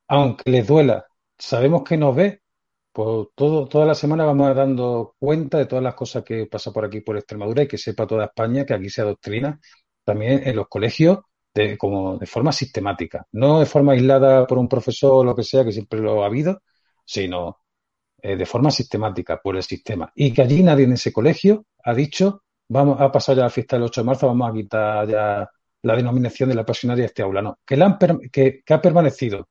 aunque 0.09 0.51
les 0.51 0.67
duela. 0.67 1.07
Sabemos 1.39 1.85
que 1.85 1.97
nos 1.97 2.17
ve, 2.17 2.43
pues 2.91 3.29
todo, 3.37 3.69
toda 3.69 3.87
la 3.87 3.95
semana 3.95 4.25
vamos 4.25 4.53
dando 4.57 5.15
cuenta 5.17 5.59
de 5.59 5.67
todas 5.67 5.85
las 5.85 5.95
cosas 5.95 6.25
que 6.25 6.47
pasa 6.47 6.73
por 6.73 6.85
aquí, 6.85 7.01
por 7.01 7.17
Extremadura, 7.17 7.63
y 7.63 7.69
que 7.69 7.79
sepa 7.79 8.05
toda 8.05 8.25
España 8.25 8.67
que 8.67 8.75
aquí 8.75 8.91
se 8.91 9.03
adoctrina 9.03 9.61
también 10.05 10.43
en 10.45 10.57
los 10.57 10.67
colegios 10.67 11.21
de, 11.55 11.79
como 11.79 12.19
de 12.19 12.27
forma 12.27 12.51
sistemática. 12.51 13.29
No 13.31 13.61
de 13.61 13.67
forma 13.67 13.93
aislada 13.93 14.45
por 14.45 14.59
un 14.59 14.69
profesor 14.69 15.13
o 15.13 15.25
lo 15.25 15.37
que 15.37 15.45
sea, 15.45 15.65
que 15.65 15.71
siempre 15.71 16.01
lo 16.01 16.25
ha 16.25 16.27
habido, 16.27 16.63
sino 17.05 17.59
eh, 18.21 18.37
de 18.37 18.45
forma 18.45 18.73
sistemática 18.73 19.41
por 19.41 19.55
el 19.55 19.63
sistema. 19.63 20.11
Y 20.17 20.33
que 20.33 20.43
allí 20.43 20.65
nadie 20.65 20.87
en 20.87 20.95
ese 20.95 21.13
colegio 21.13 21.65
ha 21.85 21.95
dicho 21.95 22.43
vamos 22.69 23.01
a 23.01 23.11
pasar 23.11 23.37
ya 23.37 23.43
la 23.45 23.51
fiesta 23.51 23.77
del 23.77 23.85
8 23.85 24.01
de 24.03 24.05
marzo, 24.05 24.27
vamos 24.27 24.51
a 24.51 24.53
quitar 24.53 25.09
ya 25.09 25.49
la 25.83 25.97
denominación 25.97 26.49
de 26.49 26.55
la 26.55 26.65
pasionaria 26.65 27.07
este 27.07 27.23
aula. 27.23 27.43
No, 27.43 27.59
que, 27.65 27.77
la 27.77 27.99
que, 28.33 28.63
que 28.65 28.75
ha 28.75 28.81
permanecido 28.81 29.49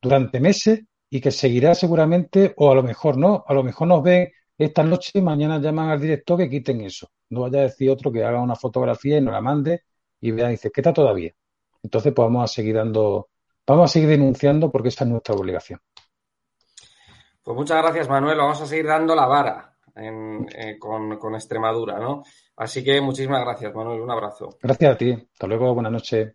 durante 0.00 0.40
meses 0.40 0.82
y 1.10 1.20
que 1.20 1.30
seguirá 1.30 1.74
seguramente, 1.74 2.54
o 2.56 2.70
a 2.70 2.74
lo 2.74 2.82
mejor 2.82 3.16
no, 3.16 3.44
a 3.46 3.54
lo 3.54 3.62
mejor 3.62 3.88
nos 3.88 4.02
ven 4.02 4.30
esta 4.56 4.82
noche 4.82 5.12
y 5.14 5.22
mañana 5.22 5.58
llaman 5.58 5.90
al 5.90 6.00
director 6.00 6.38
que 6.38 6.48
quiten 6.48 6.82
eso. 6.82 7.10
No 7.30 7.42
vaya 7.42 7.60
a 7.60 7.62
decir 7.62 7.90
otro 7.90 8.12
que 8.12 8.24
haga 8.24 8.40
una 8.40 8.56
fotografía 8.56 9.18
y 9.18 9.20
nos 9.20 9.32
la 9.32 9.40
mande 9.40 9.84
y 10.20 10.30
vea 10.30 10.48
y 10.48 10.52
dice, 10.52 10.70
¿qué 10.70 10.80
está 10.80 10.92
todavía? 10.92 11.32
Entonces, 11.82 12.12
pues 12.14 12.26
vamos 12.26 12.44
a 12.44 12.52
seguir 12.52 12.76
dando, 12.76 13.28
vamos 13.66 13.90
a 13.90 13.92
seguir 13.92 14.10
denunciando 14.10 14.70
porque 14.70 14.88
esa 14.88 15.04
es 15.04 15.10
nuestra 15.10 15.34
obligación. 15.34 15.80
Pues 17.42 17.56
muchas 17.56 17.82
gracias, 17.82 18.08
Manuel. 18.08 18.36
Vamos 18.36 18.60
a 18.60 18.66
seguir 18.66 18.86
dando 18.86 19.14
la 19.14 19.26
vara 19.26 19.74
eh, 19.96 20.76
con, 20.78 21.34
Extremadura, 21.34 21.98
¿no? 21.98 22.22
Así 22.60 22.84
que 22.84 23.00
muchísimas 23.00 23.42
gracias, 23.42 23.74
Manuel. 23.74 24.02
Un 24.02 24.10
abrazo. 24.10 24.58
Gracias 24.60 24.94
a 24.94 24.98
ti. 24.98 25.12
Hasta 25.12 25.46
luego. 25.46 25.72
Buenas 25.72 25.92
noches. 25.92 26.34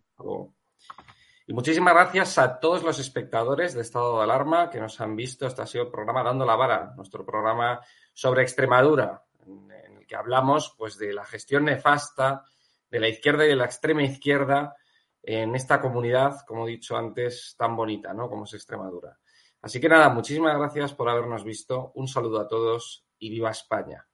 Y 1.46 1.52
muchísimas 1.52 1.94
gracias 1.94 2.36
a 2.38 2.58
todos 2.58 2.82
los 2.82 2.98
espectadores 2.98 3.74
de 3.74 3.82
Estado 3.82 4.16
de 4.16 4.24
Alarma 4.24 4.68
que 4.68 4.80
nos 4.80 5.00
han 5.00 5.14
visto. 5.14 5.46
Este 5.46 5.62
ha 5.62 5.66
sido 5.66 5.84
el 5.84 5.90
programa 5.92 6.24
Dando 6.24 6.44
la 6.44 6.56
Vara, 6.56 6.94
nuestro 6.96 7.24
programa 7.24 7.80
sobre 8.12 8.42
Extremadura, 8.42 9.22
en, 9.46 9.70
el 9.70 10.04
que 10.04 10.16
hablamos 10.16 10.74
pues, 10.76 10.98
de 10.98 11.14
la 11.14 11.24
gestión 11.24 11.66
nefasta 11.66 12.42
de 12.90 12.98
la 12.98 13.06
izquierda 13.06 13.44
y 13.44 13.50
de 13.50 13.56
la 13.56 13.66
extrema 13.66 14.02
izquierda 14.02 14.74
en 15.22 15.54
esta 15.54 15.80
comunidad, 15.80 16.40
como 16.44 16.66
he 16.66 16.72
dicho 16.72 16.96
antes, 16.96 17.54
tan 17.56 17.76
bonita, 17.76 18.12
¿no? 18.12 18.28
Como 18.28 18.46
es 18.46 18.54
Extremadura. 18.54 19.16
Así 19.62 19.80
que 19.80 19.88
nada, 19.88 20.08
muchísimas 20.08 20.58
gracias 20.58 20.92
por 20.92 21.08
habernos 21.08 21.44
visto. 21.44 21.92
Un 21.94 22.08
saludo 22.08 22.40
a 22.40 22.48
todos 22.48 23.06
y 23.16 23.30
viva 23.30 23.52
España. 23.52 24.08